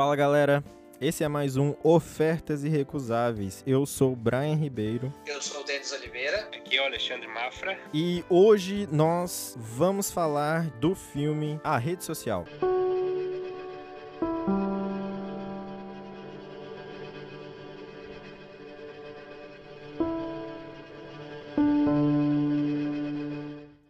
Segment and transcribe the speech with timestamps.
[0.00, 0.64] Fala galera,
[0.98, 3.62] esse é mais um Ofertas Irrecusáveis.
[3.66, 6.48] Eu sou o Brian Ribeiro Eu sou o Denis Oliveira.
[6.56, 7.78] Aqui é o Alexandre Mafra.
[7.92, 12.46] e hoje nós vamos falar do filme A Rede Social.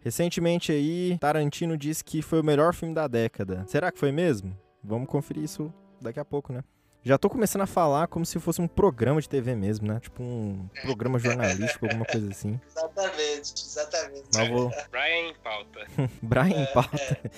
[0.02, 3.64] Recentemente aí, Tarantino disse que foi o melhor filme da década.
[3.68, 4.58] Será que foi mesmo?
[4.82, 6.62] Vamos conferir isso daqui a pouco, né?
[7.02, 9.98] Já tô começando a falar como se fosse um programa de TV mesmo, né?
[10.00, 12.60] Tipo um programa jornalístico, alguma coisa assim.
[12.68, 14.28] Exatamente, exatamente.
[14.34, 14.70] Mas vou.
[14.90, 15.86] Brian em pauta.
[16.22, 17.18] Brian em pauta.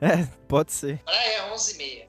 [0.00, 0.98] É, pode ser.
[1.02, 2.06] Praia 11h30.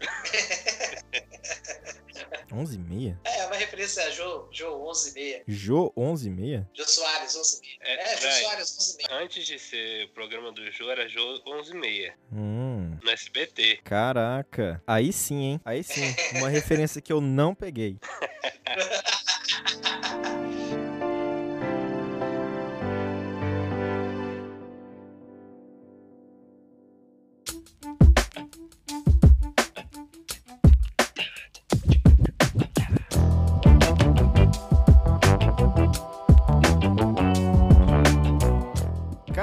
[2.52, 3.20] 11 e meia?
[3.24, 5.44] É, uma referência a Jô, Jô 11h30.
[5.48, 6.70] Jô 11 e meia?
[6.74, 7.62] Jô Soares 11h30.
[7.82, 9.12] É, É, Jô Soares 11h30.
[9.12, 13.80] Antes de ser o programa do Jô, era Jô 11h30, Hum, no SBT.
[13.84, 14.82] caraca.
[14.88, 15.62] Aí sim, hein?
[15.64, 16.02] Aí sim.
[16.40, 17.98] Uma referência que eu não peguei.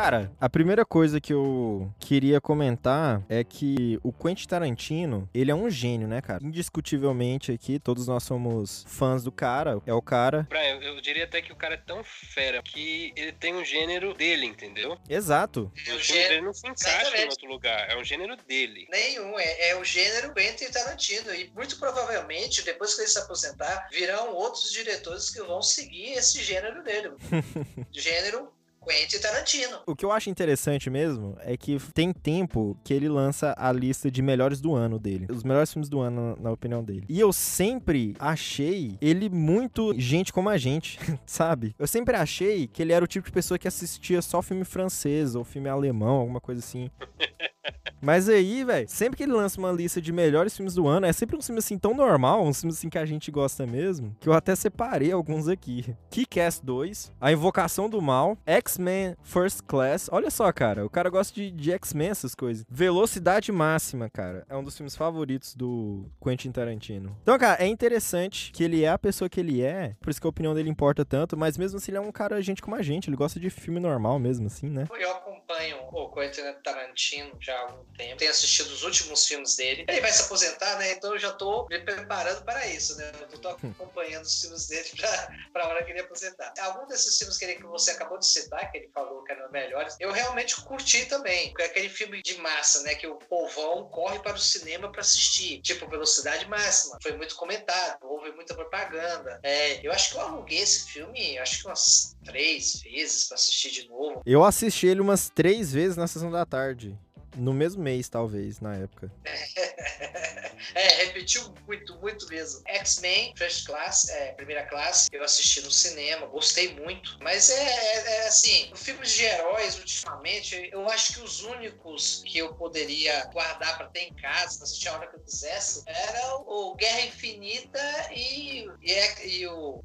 [0.06, 5.54] Cara, a primeira coisa que eu queria comentar é que o Quentin Tarantino, ele é
[5.54, 6.44] um gênio, né, cara?
[6.44, 10.46] Indiscutivelmente aqui, todos nós somos fãs do cara, é o cara.
[10.48, 14.14] Brian, eu diria até que o cara é tão fera que ele tem um gênero
[14.14, 14.96] dele, entendeu?
[15.10, 15.72] Exato.
[15.84, 17.30] É o O gênero dele não se encaixa em Exatamente.
[17.30, 18.86] outro lugar, é um gênero dele.
[18.88, 21.34] nenhum, é, é o gênero Quentin Tarantino.
[21.34, 26.44] E muito provavelmente, depois que ele se aposentar, virão outros diretores que vão seguir esse
[26.44, 27.10] gênero dele.
[27.90, 28.54] gênero
[28.86, 29.78] Quentin Tarantino.
[29.86, 34.10] O que eu acho interessante mesmo é que tem tempo que ele lança a lista
[34.10, 35.26] de melhores do ano dele.
[35.28, 37.04] Os melhores filmes do ano, na, na opinião dele.
[37.08, 41.74] E eu sempre achei ele muito gente como a gente, sabe?
[41.78, 45.34] Eu sempre achei que ele era o tipo de pessoa que assistia só filme francês
[45.34, 46.90] ou filme alemão, alguma coisa assim.
[48.00, 51.12] Mas aí, velho, sempre que ele lança uma lista de melhores filmes do ano, é
[51.12, 54.28] sempre um filme assim tão normal, um filme assim que a gente gosta mesmo, que
[54.28, 55.96] eu até separei alguns aqui.
[56.10, 60.08] Kick-Ass 2, A Invocação do Mal, X-Men First Class.
[60.12, 62.64] Olha só, cara, o cara gosta de, de X-Men, essas coisas.
[62.68, 67.16] Velocidade Máxima, cara, é um dos filmes favoritos do Quentin Tarantino.
[67.22, 70.26] Então, cara, é interessante que ele é a pessoa que ele é, por isso que
[70.26, 72.82] a opinião dele importa tanto, mas mesmo assim ele é um cara gente como a
[72.82, 74.86] gente, ele gosta de filme normal mesmo, assim, né?
[74.98, 78.16] Eu acompanho o Quentin Tarantino já há algum tempo.
[78.16, 79.84] Tenho assistido os últimos filmes dele.
[79.88, 80.92] Ele vai se aposentar, né?
[80.92, 83.10] Então eu já tô me preparando para isso, né?
[83.30, 86.52] Eu tô acompanhando os filmes dele pra, pra hora que ele aposentar.
[86.60, 89.50] Algum desses filmes que, ele, que você acabou de citar, que ele falou que eram
[89.50, 91.52] melhores, eu realmente curti também.
[91.58, 92.94] É aquele filme de massa, né?
[92.94, 95.60] Que o povão corre para o cinema para assistir.
[95.62, 96.98] Tipo, Velocidade Máxima.
[97.02, 99.40] Foi muito comentado, houve muita propaganda.
[99.42, 103.70] É, eu acho que eu aluguei esse filme, acho que umas três vezes para assistir
[103.70, 104.22] de novo.
[104.26, 106.96] Eu assisti ele umas três vezes na sessão da tarde.
[107.36, 109.12] No mesmo mês, talvez, na época.
[110.74, 112.62] É, repetiu muito, muito mesmo.
[112.66, 117.16] X-Men, First Class, é, primeira classe, eu assisti no cinema, gostei muito.
[117.22, 122.38] Mas é, é, é assim, filmes de heróis, ultimamente, eu acho que os únicos que
[122.38, 126.36] eu poderia guardar pra ter em casa, pra assistir a hora que eu quisesse, era
[126.40, 129.82] o Guerra Infinita e, e, e o,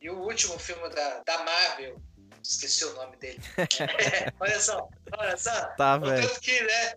[0.00, 2.00] e o último filme da, da Marvel.
[2.44, 3.40] Esqueci o nome dele.
[4.38, 4.88] olha só,
[5.18, 5.64] olha só.
[5.76, 6.28] Tá, O velho.
[6.28, 6.94] tanto que, né?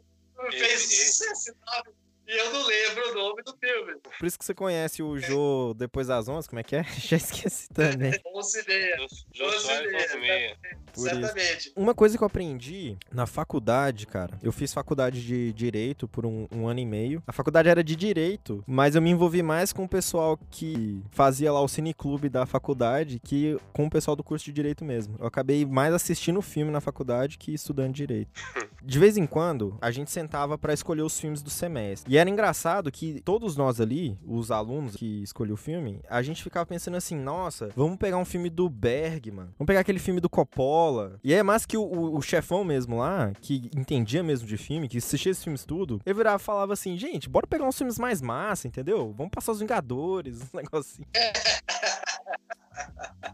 [0.51, 1.93] Fez Esse- sucesso enorme
[2.27, 3.93] e eu não lembro o nome do filme.
[4.19, 6.83] Por isso que você conhece o Jô depois das 11, como é que é?
[6.97, 8.11] Já esqueci também.
[8.35, 8.97] 11 e meia.
[8.97, 10.57] Jô- Jô Doze Soares, meia, 11 meia.
[10.93, 11.17] Por isso.
[11.17, 11.71] Exatamente.
[11.75, 16.47] Uma coisa que eu aprendi na faculdade, cara, eu fiz faculdade de Direito por um,
[16.51, 17.23] um ano e meio.
[17.25, 21.51] A faculdade era de Direito, mas eu me envolvi mais com o pessoal que fazia
[21.51, 25.15] lá o cineclube da faculdade que com o pessoal do curso de Direito mesmo.
[25.19, 28.31] Eu acabei mais assistindo filme na faculdade que estudando Direito.
[28.83, 32.13] De vez em quando, a gente sentava pra escolher os filmes do semestre.
[32.13, 36.41] E era engraçado que todos nós ali, os alunos que escolhiam o filme, a gente
[36.43, 40.29] ficava pensando assim, nossa, vamos pegar um filme do Bergman, vamos pegar aquele filme do
[40.29, 41.19] Coppola.
[41.23, 41.83] E é mais que o,
[42.15, 46.15] o- chefão mesmo lá, que entendia mesmo de filme, que assistia esses filmes tudo, ele
[46.15, 49.13] virava e falava assim, gente, bora pegar uns filmes mais massa, entendeu?
[49.17, 51.03] Vamos passar os Vingadores, negócios assim.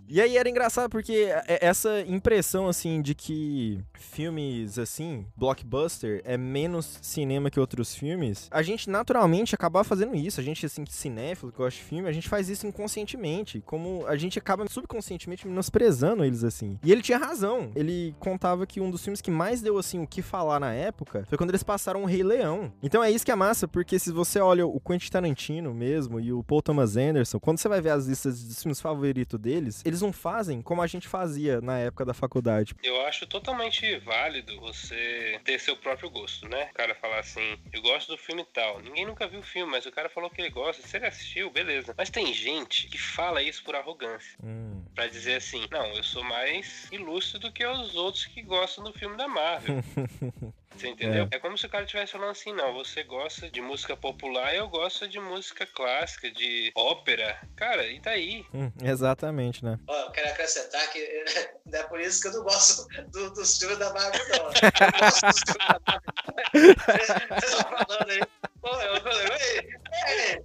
[0.07, 1.13] E aí era engraçado porque
[1.47, 8.47] é- essa impressão, assim, de que filmes, assim, blockbuster, é menos cinema que outros filmes,
[8.51, 10.39] a gente naturalmente acaba fazendo isso.
[10.39, 13.61] A gente, assim, cinéfilo, que gosta de filme, a gente faz isso inconscientemente.
[13.65, 16.77] Como a gente acaba subconscientemente menosprezando eles, assim.
[16.83, 17.71] E ele tinha razão.
[17.75, 21.25] Ele contava que um dos filmes que mais deu, assim, o que falar na época
[21.27, 22.71] foi quando eles passaram o Rei Leão.
[22.83, 26.31] Então é isso que é massa, porque se você olha o Quentin Tarantino mesmo e
[26.31, 30.01] o Paul Thomas Anderson, quando você vai ver as listas dos filmes favoritos deles, eles
[30.01, 32.75] não fazem como a gente fazia na época da faculdade.
[32.83, 36.69] Eu acho totalmente válido você ter seu próprio gosto, né?
[36.71, 38.79] O cara falar assim, eu gosto do filme tal.
[38.81, 40.85] Ninguém nunca viu o filme, mas o cara falou que ele gosta.
[40.85, 41.93] Se ele assistiu, beleza.
[41.97, 44.37] Mas tem gente que fala isso por arrogância.
[44.43, 44.83] Hum.
[44.95, 48.93] Pra dizer assim, não, eu sou mais ilustre do que os outros que gostam do
[48.93, 49.83] filme da Marvel.
[50.75, 51.27] Você entendeu?
[51.31, 51.39] É.
[51.39, 55.07] como se o cara estivesse falando assim, não, você gosta de música popular, eu gosto
[55.07, 57.39] de música clássica, de ópera.
[57.55, 58.45] Cara, e daí?
[58.53, 59.79] Hum, exatamente, né?
[59.87, 61.25] Ó, eu quero acrescentar que
[61.65, 64.37] não é por isso que eu não gosto do, dos filmes da Marvel, não.
[64.83, 66.13] Eu gosto dos filmes da Marvel.
[66.53, 67.09] Vocês
[67.53, 68.21] estão falando aí.
[68.61, 69.59] Pô, eu falei, ei,
[70.07, 70.43] ei,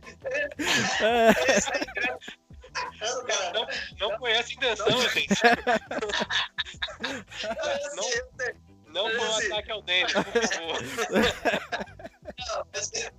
[1.00, 1.28] É.
[1.72, 2.18] aí, cara.
[3.00, 3.66] Não, cara, Não,
[3.98, 5.34] não conhece a intenção, gente.
[7.02, 8.67] eu Não.
[8.88, 10.80] Não foi um Esse- ataque ao Denis, por favor.
[12.38, 13.10] Não, você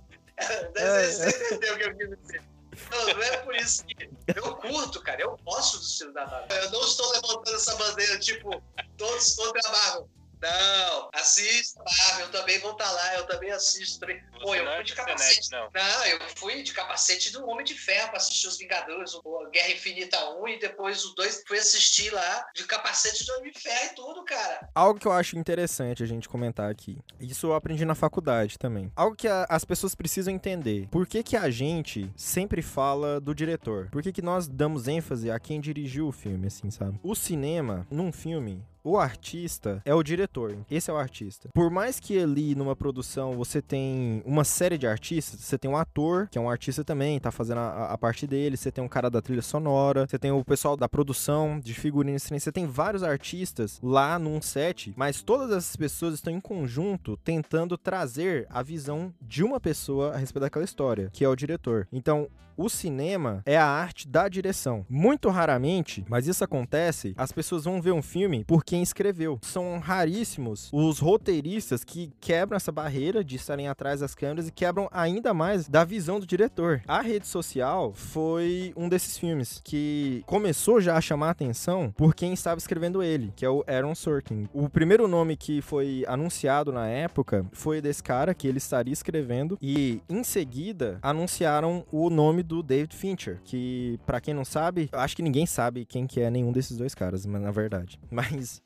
[0.74, 2.42] você entendeu o que eu quis dizer.
[2.90, 3.94] Não, não é por isso que
[4.34, 5.20] eu curto, cara.
[5.20, 6.56] Eu gosto do estilo da Marvel.
[6.56, 8.62] Eu não estou levantando essa bandeira, tipo,
[8.96, 10.08] todos contra a Marvel.
[10.42, 14.06] Não, assista Marvel, eu também vou estar lá, eu também assisto.
[14.42, 15.50] Pô, eu não é fui de capacete.
[15.52, 15.68] não.
[15.74, 19.72] Não, eu fui de capacete do Homem de Ferro pra assistir os Vingadores, o Guerra
[19.72, 23.90] Infinita 1 e depois o 2 fui assistir lá de capacete do Homem de Ferro
[23.92, 24.68] e tudo, cara.
[24.74, 26.98] Algo que eu acho interessante a gente comentar aqui.
[27.20, 28.90] Isso eu aprendi na faculdade também.
[28.96, 30.88] Algo que a- as pessoas precisam entender.
[30.90, 33.88] Por que, que a gente sempre fala do diretor?
[33.90, 36.98] Por que, que nós damos ênfase a quem dirigiu o filme, assim, sabe?
[37.02, 40.56] O cinema, num filme, o artista é o diretor.
[40.70, 41.48] Esse é o artista.
[41.54, 45.76] Por mais que ali numa produção você tem uma série de artistas, você tem um
[45.76, 48.88] ator, que é um artista também, tá fazendo a, a parte dele, você tem um
[48.88, 53.02] cara da trilha sonora, você tem o pessoal da produção, de figurinos, você tem vários
[53.02, 59.12] artistas lá num set, mas todas essas pessoas estão em conjunto tentando trazer a visão
[59.20, 61.86] de uma pessoa a respeito daquela história, que é o diretor.
[61.92, 64.84] Então, o cinema é a arte da direção.
[64.86, 69.36] Muito raramente, mas isso acontece, as pessoas vão ver um filme por quem escreveu.
[69.42, 74.88] São raríssimos os roteiristas que quebram essa barreira de estarem atrás das câmeras e quebram
[74.92, 76.80] ainda mais da visão do diretor.
[76.86, 82.32] A rede social foi um desses filmes que começou já a chamar atenção por quem
[82.32, 84.48] estava escrevendo ele, que é o Aaron Sorkin.
[84.54, 89.58] O primeiro nome que foi anunciado na época foi desse cara que ele estaria escrevendo
[89.60, 95.16] e em seguida anunciaram o nome do David Fincher, que pra quem não sabe, acho
[95.16, 97.98] que ninguém sabe quem que é nenhum desses dois caras, mas na verdade.
[98.20, 98.59] Mas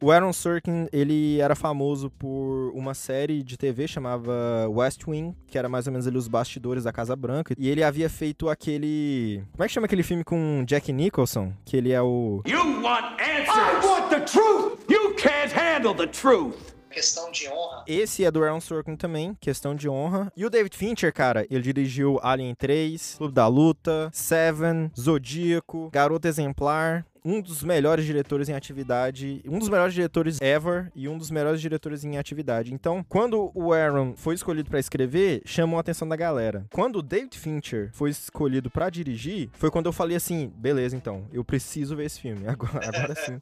[0.00, 5.56] o Aaron Sorkin, ele era famoso por uma série de TV chamava West Wing, que
[5.56, 9.44] era mais ou menos ali os bastidores da Casa Branca, e ele havia feito aquele,
[9.52, 13.20] como é que chama aquele filme com Jack Nicholson, que ele é o You want
[13.20, 13.84] answers!
[13.84, 14.80] I want the truth!
[14.90, 16.72] You can't handle the truth!
[16.92, 17.84] Questão de honra.
[17.86, 20.30] Esse é do Aaron Sorkin também, questão de honra.
[20.36, 26.28] E o David Fincher, cara, ele dirigiu Alien 3, Clube da Luta, Seven, Zodíaco, Garota
[26.28, 27.06] Exemplar.
[27.24, 31.60] Um dos melhores diretores em atividade, um dos melhores diretores ever e um dos melhores
[31.60, 32.74] diretores em atividade.
[32.74, 36.66] Então, quando o Aaron foi escolhido pra escrever, chamou a atenção da galera.
[36.72, 41.26] Quando o David Fincher foi escolhido pra dirigir, foi quando eu falei assim: beleza, então,
[41.32, 42.46] eu preciso ver esse filme.
[42.52, 43.40] Agora, agora sim.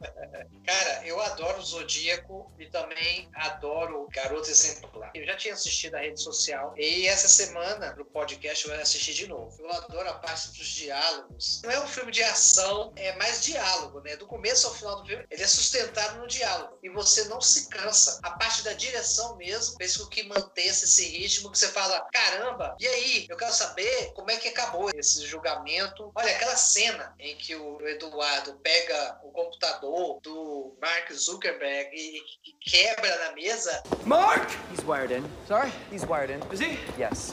[0.64, 5.10] Cara, eu adoro Zodíaco e também adoro Garota Exemplar.
[5.14, 9.14] Eu já tinha assistido a rede social e essa semana, no podcast, eu vou assistir
[9.14, 9.56] de novo.
[9.58, 11.60] Eu adoro a parte dos diálogos.
[11.64, 13.69] Não é um filme de ação, é mais diálogo,
[14.02, 14.16] né?
[14.16, 16.78] Do começo ao final do filme, ele é sustentado no diálogo.
[16.82, 18.18] E você não se cansa.
[18.22, 22.76] A parte da direção mesmo fez com que mantesse esse ritmo que você fala, caramba,
[22.78, 23.26] e aí?
[23.28, 26.10] Eu quero saber como é que acabou esse julgamento.
[26.14, 32.52] Olha, aquela cena em que o Eduardo pega o computador do Mark Zuckerberg e, e
[32.60, 33.82] quebra na mesa.
[34.04, 34.50] Mark!
[34.70, 35.24] He's wired in.
[35.46, 35.72] Sorry?
[35.90, 36.40] He's wired in.
[36.52, 36.78] Is he?
[36.98, 37.32] Yes.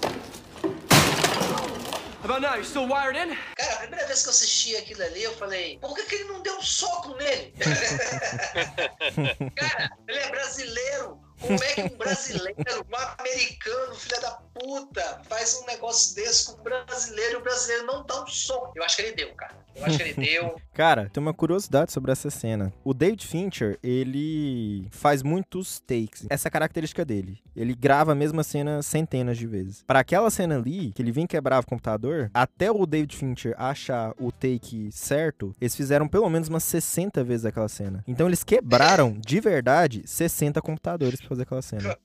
[2.23, 2.55] About now?
[2.55, 3.35] You still wired in?
[3.55, 6.23] Cara, a primeira vez que eu assisti aquilo ali, eu falei, por que, que ele
[6.25, 7.53] não deu um soco nele?
[9.55, 11.26] Cara, ele é brasileiro.
[11.39, 16.59] Como é que um brasileiro, um americano, filho da puta, faz um negócio desse com
[16.59, 18.73] o brasileiro e o brasileiro não dá um soco?
[18.75, 19.55] Eu acho que ele deu, cara.
[19.75, 20.55] Eu acho que ele deu.
[20.73, 22.71] Cara, tem uma curiosidade sobre essa cena.
[22.83, 26.25] O David Fincher, ele faz muitos takes.
[26.29, 27.39] Essa é a característica dele.
[27.55, 29.83] Ele grava a mesma cena centenas de vezes.
[29.87, 34.13] Para aquela cena ali, que ele vem quebrar o computador, até o David Fincher achar
[34.19, 38.03] o take certo, eles fizeram pelo menos umas 60 vezes aquela cena.
[38.07, 41.97] Então eles quebraram, de verdade, 60 computadores fazer aquela cena.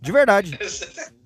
[0.00, 0.58] De verdade.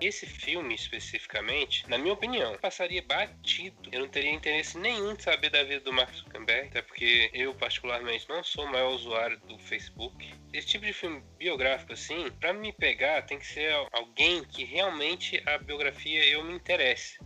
[0.00, 3.76] Esse filme, especificamente, na minha opinião, passaria batido.
[3.90, 7.52] Eu não teria interesse nenhum de saber da vida do Mark Zuckerberg, até porque eu,
[7.54, 10.32] particularmente, não sou o maior usuário do Facebook.
[10.52, 15.42] Esse tipo de filme biográfico, assim, para me pegar, tem que ser alguém que realmente
[15.46, 17.18] a biografia eu me interesse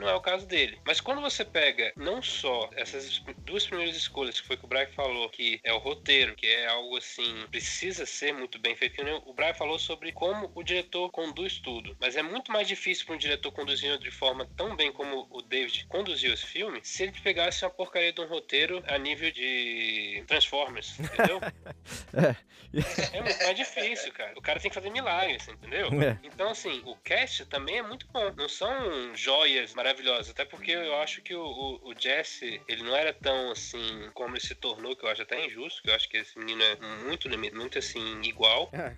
[0.00, 0.80] não é o caso dele.
[0.84, 4.86] Mas quando você pega não só essas duas primeiras escolhas, que foi que o Brian
[4.88, 9.02] falou, que é o roteiro, que é algo assim, precisa ser muito bem feito, que
[9.02, 11.96] o Brian falou sobre como o diretor conduz tudo.
[12.00, 15.42] Mas é muito mais difícil para um diretor conduzir de forma tão bem como o
[15.42, 20.24] David conduziu esse filme, se ele pegasse uma porcaria de um roteiro a nível de
[20.26, 21.40] Transformers, entendeu?
[22.14, 23.16] é.
[23.16, 24.32] é muito mais difícil, cara.
[24.36, 25.88] O cara tem que fazer milagres, entendeu?
[26.02, 26.18] É.
[26.22, 28.32] Então, assim, o cast também é muito bom.
[28.36, 30.30] Não são joias maravilhosas maravilhosa.
[30.32, 34.34] Até porque eu acho que o, o, o, Jesse, ele não era tão assim como
[34.34, 36.76] ele se tornou, que eu acho até injusto, que eu acho que esse menino é
[37.04, 38.70] muito, muito assim, igual.
[38.72, 38.94] É.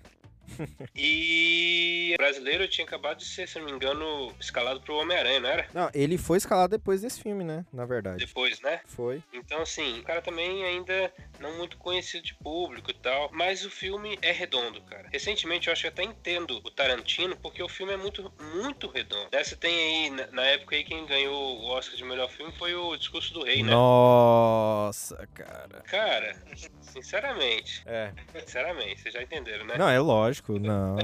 [0.95, 5.49] e o brasileiro tinha acabado de ser, se não me engano, escalado pro Homem-Aranha, não
[5.49, 5.67] era?
[5.73, 7.65] Não, ele foi escalado depois desse filme, né?
[7.71, 8.25] Na verdade.
[8.25, 8.81] Depois, né?
[8.85, 9.21] Foi.
[9.33, 13.29] Então, assim, o cara também ainda não muito conhecido de público e tal.
[13.31, 15.09] Mas o filme é redondo, cara.
[15.11, 19.29] Recentemente eu acho que até entendo o Tarantino, porque o filme é muito, muito redondo.
[19.31, 19.43] Né?
[19.43, 22.95] Você tem aí, na época aí, quem ganhou o Oscar de melhor filme foi o
[22.95, 23.71] Discurso do Rei, né?
[23.71, 25.81] Nossa, cara.
[25.87, 26.35] Cara,
[26.81, 27.83] sinceramente.
[27.85, 28.11] É.
[28.39, 29.77] Sinceramente, vocês já entenderam, né?
[29.77, 30.97] Não, é lógico lógico, não.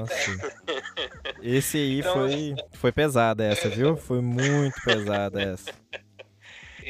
[1.42, 2.14] Esse aí então...
[2.14, 3.96] foi, foi pesada essa, viu?
[3.96, 5.72] Foi muito pesada essa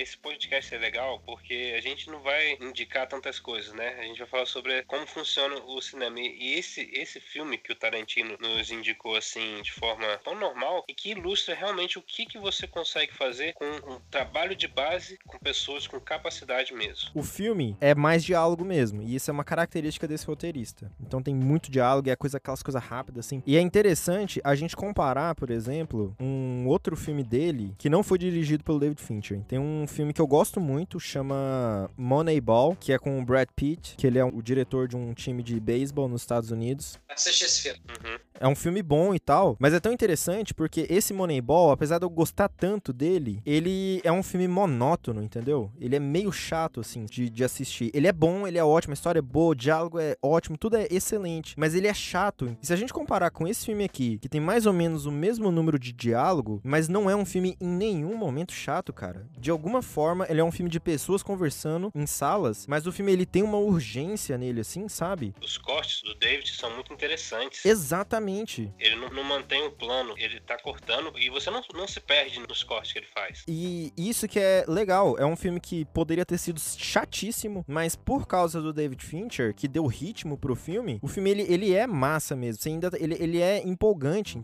[0.00, 3.96] esse podcast é legal porque a gente não vai indicar tantas coisas, né?
[3.98, 6.18] A gente vai falar sobre como funciona o cinema.
[6.18, 10.94] E esse, esse filme que o Tarantino nos indicou assim de forma tão normal e
[10.94, 15.38] que ilustra realmente o que, que você consegue fazer com um trabalho de base com
[15.38, 17.10] pessoas com capacidade mesmo.
[17.14, 20.90] O filme é mais diálogo mesmo, e isso é uma característica desse roteirista.
[21.00, 23.42] Então tem muito diálogo, é coisa, aquelas coisas rápidas assim.
[23.46, 28.18] E é interessante a gente comparar, por exemplo, um outro filme dele que não foi
[28.18, 29.42] dirigido pelo David Fincher.
[29.46, 33.96] Tem um filme que eu gosto muito, chama Moneyball, que é com o Brad Pitt,
[33.96, 36.98] que ele é o diretor de um time de beisebol nos Estados Unidos.
[37.08, 37.80] Assisti esse filme.
[37.88, 38.18] Uhum.
[38.38, 42.06] É um filme bom e tal, mas é tão interessante porque esse Moneyball, apesar de
[42.06, 45.70] eu gostar tanto dele, ele é um filme monótono, entendeu?
[45.78, 47.90] Ele é meio chato, assim, de, de assistir.
[47.92, 50.76] Ele é bom, ele é ótimo, a história é boa, o diálogo é ótimo, tudo
[50.76, 52.56] é excelente, mas ele é chato.
[52.62, 55.12] E se a gente comparar com esse filme aqui, que tem mais ou menos o
[55.12, 59.26] mesmo número de diálogo, mas não é um filme em nenhum momento chato, cara.
[59.38, 63.12] De alguma forma, ele é um filme de pessoas conversando em salas, mas o filme
[63.12, 65.32] ele tem uma urgência nele, assim, sabe?
[65.40, 67.64] Os cortes do David são muito interessantes.
[67.64, 68.72] Exatamente.
[68.78, 72.40] Ele não, não mantém o plano, ele tá cortando e você não, não se perde
[72.40, 73.44] nos cortes que ele faz.
[73.46, 78.26] E isso que é legal, é um filme que poderia ter sido chatíssimo, mas por
[78.26, 82.34] causa do David Fincher, que deu ritmo pro filme, o filme ele, ele é massa
[82.34, 82.60] mesmo.
[82.60, 84.40] Você ainda, ele, ele é empolgante.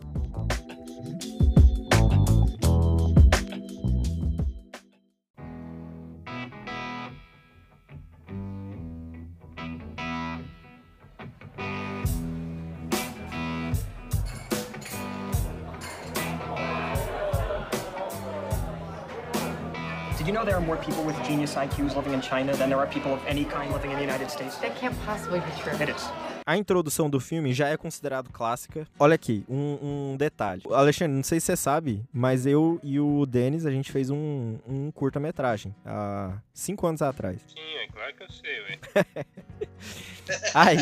[20.66, 23.72] More people with genius IQs living in China than there are people of any kind
[23.72, 24.56] living in the United States?
[24.58, 25.72] That can't possibly be true.
[25.80, 26.10] It is.
[26.44, 28.86] A introdução do filme já é considerado clássica.
[29.00, 30.62] Olha aqui, um, um detalhe.
[30.70, 34.58] Alexandre, não sei se você sabe, mas eu e o Denis, a gente fez um,
[34.66, 37.40] um curta-metragem há cinco anos atrás.
[37.48, 39.26] Sim, é claro que eu sei, ué.
[40.54, 40.76] Aí.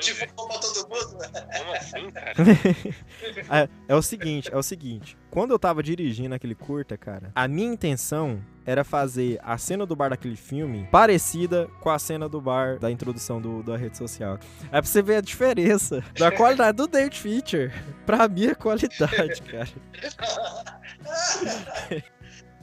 [0.00, 1.18] tipo, pra todo mundo?
[1.58, 2.32] Como assim, cara?
[3.62, 5.16] é, é o seguinte, é o seguinte.
[5.30, 9.96] Quando eu tava dirigindo aquele curta, cara, a minha intenção era fazer a cena do
[9.96, 14.38] bar daquele filme parecida com a cena do bar da introdução do, da rede social.
[14.66, 17.72] É pra você ver a diferença da qualidade do David Feature
[18.04, 19.68] pra minha qualidade, cara.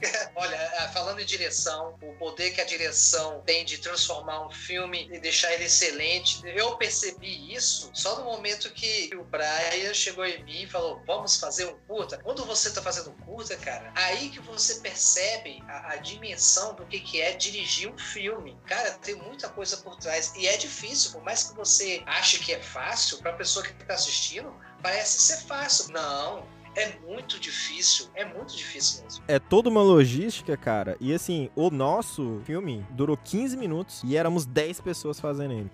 [0.34, 5.08] Olha, ah, falando em direção, o poder que a direção tem de transformar um filme
[5.10, 10.42] e deixar ele excelente, eu percebi isso só no momento que o Brian chegou em
[10.44, 12.18] mim e falou: Vamos fazer um curta.
[12.18, 17.00] Quando você tá fazendo curta, cara, aí que você percebe a, a dimensão do que,
[17.00, 18.58] que é dirigir um filme.
[18.66, 20.32] Cara, tem muita coisa por trás.
[20.36, 23.94] E é difícil, por mais que você ache que é fácil, pra pessoa que tá
[23.94, 25.92] assistindo, parece ser fácil.
[25.92, 29.24] Não, é muito difícil, é muito difícil mesmo.
[29.26, 30.96] É toda uma logística, cara.
[31.00, 35.70] E assim, o nosso filme durou 15 minutos e éramos 10 pessoas fazendo ele.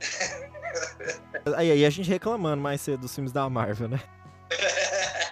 [1.57, 4.01] aí, aí a gente reclamando mais cedo dos filmes da Marvel, né?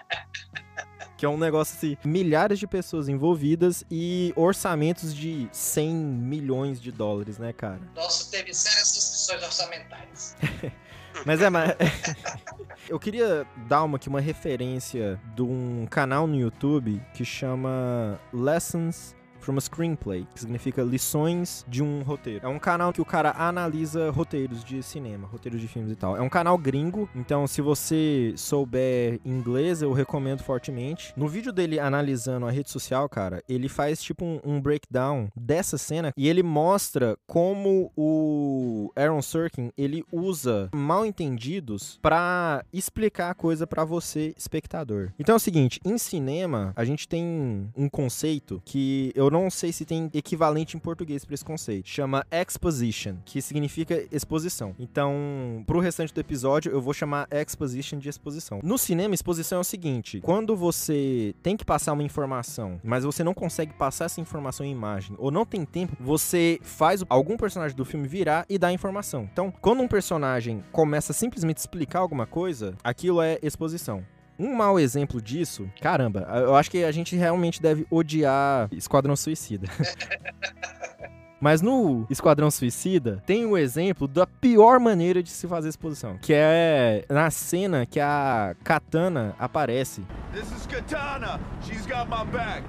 [1.17, 6.91] Que é um negócio assim, milhares de pessoas envolvidas e orçamentos de 100 milhões de
[6.91, 7.83] dólares, né, cara?
[7.95, 10.35] Nossa, teve sérias restrições orçamentárias.
[11.25, 11.75] Mas é, mas...
[12.89, 19.15] eu queria dar uma aqui uma referência de um canal no YouTube que chama Lessons
[19.41, 22.47] from a Screenplay, que significa lições de um roteiro.
[22.47, 26.17] É um canal que o cara analisa roteiros de cinema, roteiros de filmes e tal.
[26.17, 31.13] É um canal gringo, então se você souber inglês, eu recomendo fortemente.
[31.17, 35.79] No vídeo dele analisando a rede social, cara, ele faz tipo um, um breakdown dessa
[35.79, 43.35] cena e ele mostra como o Aaron Sorkin, ele usa mal entendidos para explicar a
[43.35, 45.13] coisa para você, espectador.
[45.19, 49.73] Então é o seguinte, em cinema, a gente tem um conceito que eu não sei
[49.73, 51.89] se tem equivalente em português para esse conceito.
[51.89, 54.75] Chama exposition, que significa exposição.
[54.79, 58.61] Então, pro restante do episódio, eu vou chamar exposition de exposição.
[58.63, 63.25] No cinema, exposição é o seguinte: quando você tem que passar uma informação, mas você
[63.25, 67.77] não consegue passar essa informação em imagem, ou não tem tempo, você faz algum personagem
[67.77, 69.29] do filme virar e dar a informação.
[69.33, 74.05] Então, quando um personagem começa a simplesmente explicar alguma coisa, aquilo é exposição.
[74.41, 79.69] Um mau exemplo disso, caramba, eu acho que a gente realmente deve odiar Esquadrão Suicida.
[81.39, 86.17] Mas no Esquadrão Suicida, tem o um exemplo da pior maneira de se fazer exposição,
[86.23, 90.07] que é na cena que a Katana aparece.
[90.33, 91.39] This is Katana.
[91.67, 92.63] She's got my back.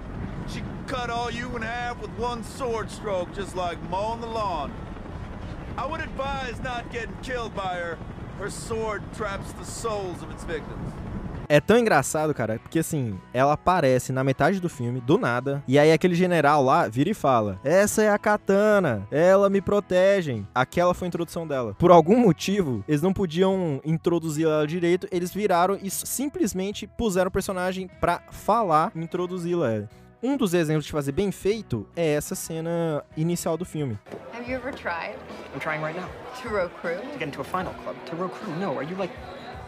[0.50, 4.72] She cut all you in half with one sword stroke, just like mowing the lawn.
[5.78, 7.98] I would advise not getting killed by her.
[8.40, 10.92] Her sword traps the souls of its victims.
[11.52, 15.78] É tão engraçado, cara, porque assim, ela aparece na metade do filme, do nada, e
[15.78, 20.46] aí aquele general lá vira e fala: Essa é a katana, ela me protege.
[20.56, 21.76] Aquela foi a introdução dela.
[21.78, 27.32] Por algum motivo, eles não podiam introduzir ela direito, eles viraram e simplesmente puseram o
[27.32, 29.90] personagem pra falar, introduzi-la.
[30.24, 34.00] Um dos exemplos de fazer bem feito é essa cena inicial do filme.
[34.34, 35.18] Have you ever tried
[35.54, 36.08] I'm trying right now
[36.44, 37.02] to row crew?
[37.12, 37.98] to get into a final club.
[38.06, 38.56] To row crew?
[38.58, 39.12] No, are you like,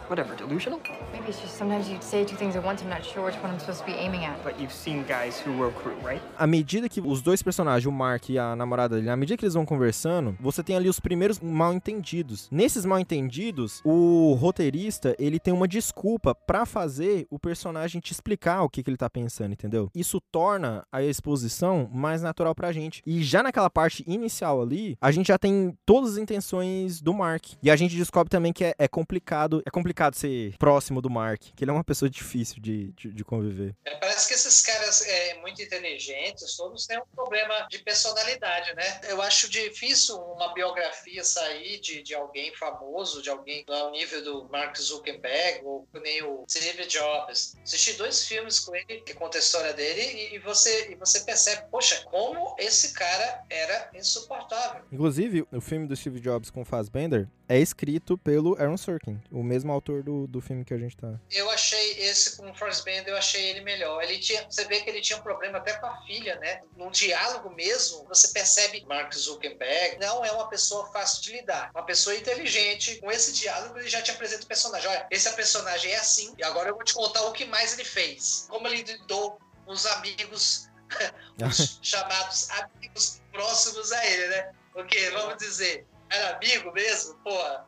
[0.08, 0.80] whatever, delusional?
[1.12, 2.82] Maybe it's just sometimes you say two things at once.
[2.82, 4.42] I'm not sure which one I'm supposed to be aiming at.
[4.42, 6.20] But you've seen guys who row crew, right?
[6.38, 9.44] À medida que os dois personagens, o Mark e a namorada dele, à medida que
[9.44, 12.48] eles vão conversando, você tem ali os primeiros mal entendidos.
[12.50, 18.62] Nesses mal entendidos, o roteirista, ele tem uma desculpa pra fazer o personagem te explicar
[18.62, 19.90] o que, que ele tá pensando, entendeu?
[19.94, 23.02] Isso torna a exposição mais natural pra gente.
[23.06, 27.52] E já naquela parte inicial ali, a gente já tem todas as intenções do Mark.
[27.62, 31.40] E a gente descobre também que é, é complicado, é complicado ser próximo do Mark,
[31.54, 33.74] que ele é uma pessoa difícil de, de, de conviver.
[33.84, 39.00] É, parece que esses caras é, muito inteligentes, todos têm um problema de personalidade, né?
[39.08, 44.48] Eu acho difícil uma biografia sair de, de alguém famoso, de alguém ao nível do
[44.50, 47.56] Mark Zuckerberg ou nem o Steve Jobs.
[47.62, 51.20] Assisti dois filmes com ele que conta a história dele e, e você, e você
[51.20, 54.82] percebe, poxa, como esse cara era insuportável.
[54.92, 59.72] Inclusive, o filme do Steve Jobs com Fassbender é escrito pelo Aaron Sorkin, o mesmo
[59.84, 61.20] autor do, do filme que a gente tá.
[61.30, 64.02] Eu achei esse com o Fassbender, eu achei ele melhor.
[64.02, 66.62] Ele tinha, você vê que ele tinha um problema até com a filha, né?
[66.76, 71.70] Num diálogo mesmo, você percebe Mark Zuckerberg não é uma pessoa fácil de lidar.
[71.74, 74.88] Uma pessoa inteligente, com esse diálogo ele já te apresenta o personagem.
[74.88, 77.84] Olha, esse personagem é assim, e agora eu vou te contar o que mais ele
[77.84, 78.46] fez.
[78.48, 80.70] Como ele lidou com os amigos,
[81.46, 84.52] os chamados amigos próximos a ele, né?
[84.72, 87.66] Porque, vamos dizer, era amigo mesmo, porra.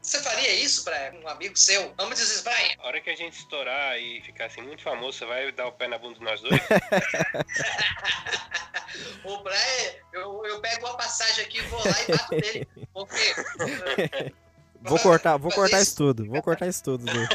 [0.00, 1.92] Você faria isso pra um amigo seu?
[1.96, 2.74] Vamos dizer, Brian.
[2.78, 5.72] A hora que a gente estourar e ficar assim muito famoso, você vai dar o
[5.72, 6.54] pé na bunda de nós dois?
[9.24, 12.68] o Brian, eu, eu pego uma passagem aqui, vou lá e bato nele.
[12.92, 14.32] Porque.
[14.80, 16.26] Vou cortar, vou cortar isso tudo.
[16.26, 17.04] Vou cortar isso tudo.
[17.10, 17.28] Zé.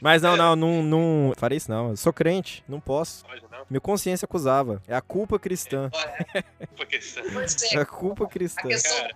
[0.00, 1.90] Mas não, não, não, não farei isso não.
[1.90, 3.24] Eu sou crente, não posso.
[3.24, 3.64] Pode não?
[3.70, 4.82] Minha consciência acusava.
[4.86, 5.90] É a culpa cristã.
[6.34, 6.44] É,
[7.78, 8.62] É a culpa cristã.
[8.62, 9.08] a questão.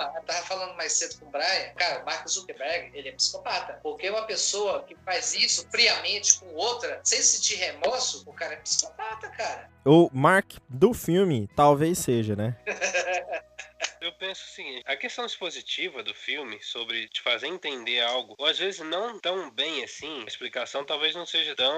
[0.00, 3.78] Eu tava falando mais cedo com o Brian, cara, o Mark Zuckerberg, ele é psicopata.
[3.82, 8.56] Porque uma pessoa que faz isso friamente com outra, sem sentir remorso, o cara é
[8.56, 9.70] psicopata, cara.
[9.84, 12.56] O Mark do filme talvez seja, né?
[14.00, 18.46] Eu penso o seguinte, a questão expositiva do filme sobre te fazer entender algo, ou
[18.46, 21.72] às vezes não tão bem assim, a explicação talvez não seja tão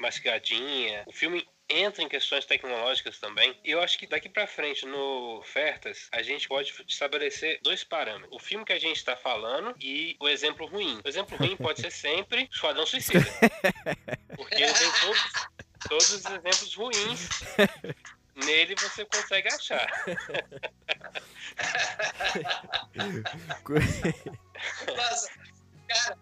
[0.00, 1.04] mastigadinha.
[1.06, 3.58] O filme entra em questões tecnológicas também.
[3.64, 8.30] E eu acho que daqui para frente no ofertas a gente pode estabelecer dois parâmetros:
[8.32, 11.00] o filme que a gente está falando e o exemplo ruim.
[11.04, 13.20] O exemplo ruim pode ser sempre Esquadrão Suicida,
[14.36, 15.32] porque tem todos,
[15.88, 17.28] todos os exemplos ruins.
[18.34, 19.90] Nele você consegue achar.
[24.96, 25.30] Nossa,
[25.88, 26.18] cara,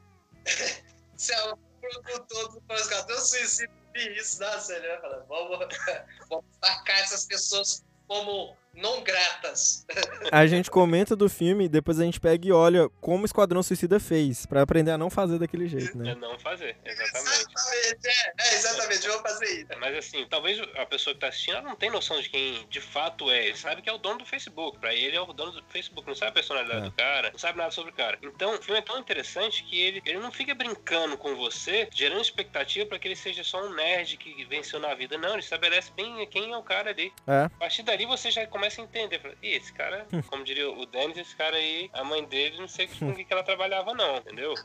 [1.14, 5.58] se é o produtor do Esquadrão Suicida isso, nossa, ele vai falar, vamos,
[6.28, 9.86] vamos marcar essas pessoas como não gratas.
[10.30, 13.62] A gente comenta do filme e depois a gente pega e olha como o Esquadrão
[13.62, 16.10] Suicida fez, pra aprender a não fazer daquele jeito, né?
[16.10, 17.46] É não fazer, exatamente.
[17.54, 19.66] Exatamente, é, é exatamente, vamos fazer isso.
[19.80, 22.80] Mas assim, talvez a pessoa que tá assistindo ela não tem noção de quem de
[22.80, 23.46] fato é.
[23.46, 24.78] Ele sabe que é o dono do Facebook.
[24.78, 26.06] Pra ele é o dono do Facebook.
[26.06, 26.84] Não sabe a personalidade É.
[26.84, 28.18] do cara, não sabe nada sobre o cara.
[28.22, 32.20] Então, o filme é tão interessante que ele, ele não fica brincando com você, gerando
[32.20, 35.16] expectativa pra que ele seja só um nerd que venceu na vida.
[35.16, 37.12] Não, ele estabelece bem quem é o cara ali.
[37.26, 37.44] É.
[37.44, 39.20] A partir dali você já começa a entender.
[39.20, 42.68] Fala, Ih, esse cara, como diria o Dennis, esse cara aí, a mãe dele, não
[42.68, 44.54] sei com o que que ela trabalhava, não, entendeu?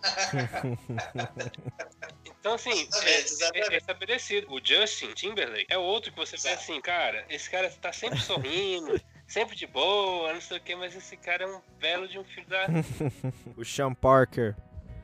[2.40, 3.74] Então, assim, Exatamente, é, exatamente.
[3.74, 4.48] é estabelecido.
[4.52, 6.56] O Justin Timberlake é outro que você Exato.
[6.56, 10.96] assim, cara, esse cara tá sempre sorrindo, sempre de boa, não sei o que, mas
[10.96, 12.66] esse cara é um belo de um filho da.
[13.56, 14.56] O Sean Parker.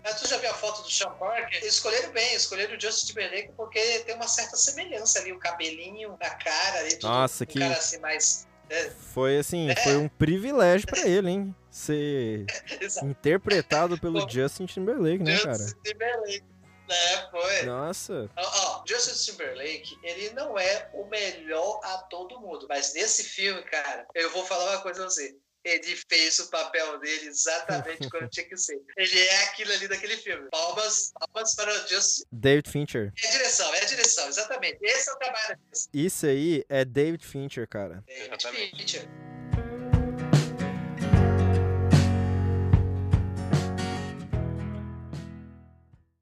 [0.04, 1.64] Mas tu já viu a foto do Sean Parker?
[1.64, 6.30] Escolheram bem, escolheram o Justin Timberlake porque tem uma certa semelhança ali, o cabelinho na
[6.32, 7.08] cara ali, tudo.
[7.10, 8.48] Nossa, um que- cara assim mais...
[8.70, 9.76] É, Foi assim, É.
[9.76, 11.56] foi um privilégio pra ele, hein?
[11.72, 12.46] Ser
[13.04, 14.30] interpretado pelo Pô.
[14.30, 15.58] Justin Timberlake, né, cara?
[15.58, 16.44] Justin Timberlake.
[16.90, 17.62] É, foi.
[17.64, 18.30] Nossa.
[18.38, 23.62] Ó, ó, Justin Timberlake, ele não é o melhor ator do mundo, mas nesse filme,
[23.64, 25.36] cara, eu vou falar uma coisa a você.
[25.63, 28.80] Ele fez o papel dele exatamente como tinha que ser.
[28.96, 30.50] Ele é aquilo ali daquele filme.
[30.50, 32.24] Palmas, palmas para o Justin.
[32.32, 33.13] David Fincher.
[33.22, 34.78] É a direção, é a direção, exatamente.
[34.82, 35.60] Esse é o trabalho.
[35.93, 38.04] Isso aí é David Fincher, cara.
[38.08, 38.78] David Exatamente.
[38.78, 39.27] Fincher.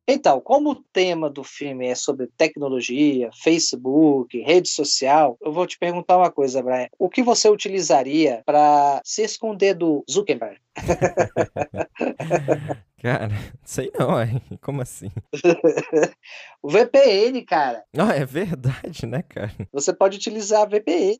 [0.07, 5.79] Então, como o tema do filme é sobre tecnologia, Facebook, rede social, eu vou te
[5.79, 6.89] perguntar uma coisa, Brian.
[6.99, 10.59] O que você utilizaria para se esconder do Zuckerberg?
[13.05, 13.29] Cara,
[13.63, 14.41] sei não, hein?
[14.61, 15.11] Como assim?
[16.63, 17.83] O VPN, cara.
[17.95, 19.51] Não, é verdade, né, cara?
[19.71, 21.15] Você pode utilizar VPN.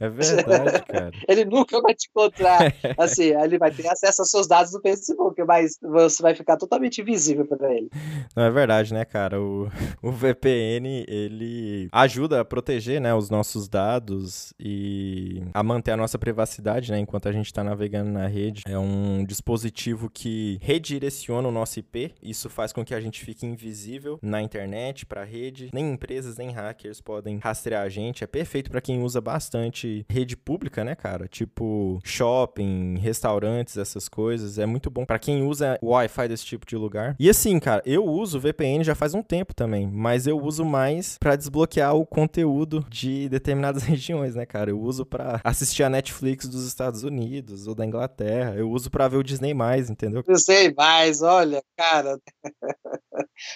[0.00, 1.12] É verdade, cara.
[1.28, 2.72] Ele nunca vai te encontrar.
[2.98, 7.00] Assim, ele vai ter acesso aos seus dados do Facebook, mas você vai ficar totalmente
[7.00, 7.88] invisível para ele.
[8.34, 9.40] Não, é verdade, né, cara?
[9.40, 9.68] O,
[10.02, 16.18] o VPN, ele ajuda a proteger, né, os nossos dados e a manter a nossa
[16.18, 18.62] privacidade, né, enquanto a gente tá navegando na rede.
[18.66, 22.12] É um dispositivo que redireciona o nosso IP.
[22.22, 25.70] Isso faz com que a gente fique invisível na internet, pra rede.
[25.72, 28.24] Nem empresas, nem hackers podem rastrear a gente.
[28.24, 31.28] É perfeito pra quem usa bastante rede pública, né, cara?
[31.28, 34.58] Tipo shopping, restaurantes, essas coisas.
[34.58, 37.16] É muito bom pra quem usa Wi-Fi desse tipo de lugar.
[37.18, 41.16] E assim, cara, eu uso VPN já faz um tempo também, mas eu uso mais
[41.18, 44.70] pra desbloquear o conteúdo de determinadas regiões, né, cara?
[44.70, 48.54] Eu uso pra assistir a Netflix dos Estados Unidos ou da Inglaterra.
[48.56, 49.54] Eu uso pra ver o Disney+,
[49.88, 50.22] entendeu?
[50.26, 52.18] Eu sei mais, olha, cara.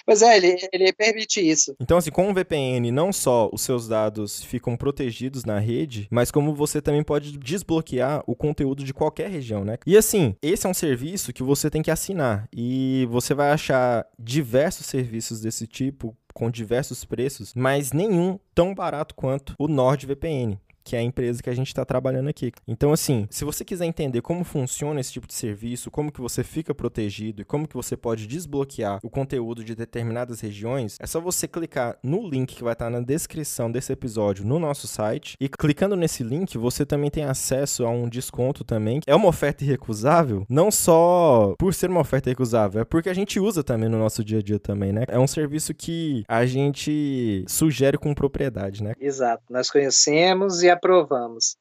[0.07, 1.75] Mas é, ele, ele permite isso.
[1.79, 6.31] Então, assim, com o VPN, não só os seus dados ficam protegidos na rede, mas
[6.31, 9.77] como você também pode desbloquear o conteúdo de qualquer região, né?
[9.85, 14.05] E assim, esse é um serviço que você tem que assinar e você vai achar
[14.17, 20.57] diversos serviços desse tipo com diversos preços, mas nenhum tão barato quanto o NordVPN.
[20.83, 22.51] Que é a empresa que a gente está trabalhando aqui.
[22.67, 26.43] Então, assim, se você quiser entender como funciona esse tipo de serviço, como que você
[26.43, 31.19] fica protegido e como que você pode desbloquear o conteúdo de determinadas regiões, é só
[31.19, 35.35] você clicar no link que vai estar na descrição desse episódio no nosso site.
[35.39, 39.01] E clicando nesse link, você também tem acesso a um desconto também.
[39.05, 43.39] É uma oferta irrecusável, não só por ser uma oferta irrecusável, é porque a gente
[43.39, 45.03] usa também no nosso dia a dia também, né?
[45.07, 48.93] É um serviço que a gente sugere com propriedade, né?
[48.99, 49.43] Exato.
[49.49, 51.55] Nós conhecemos e aprovamos.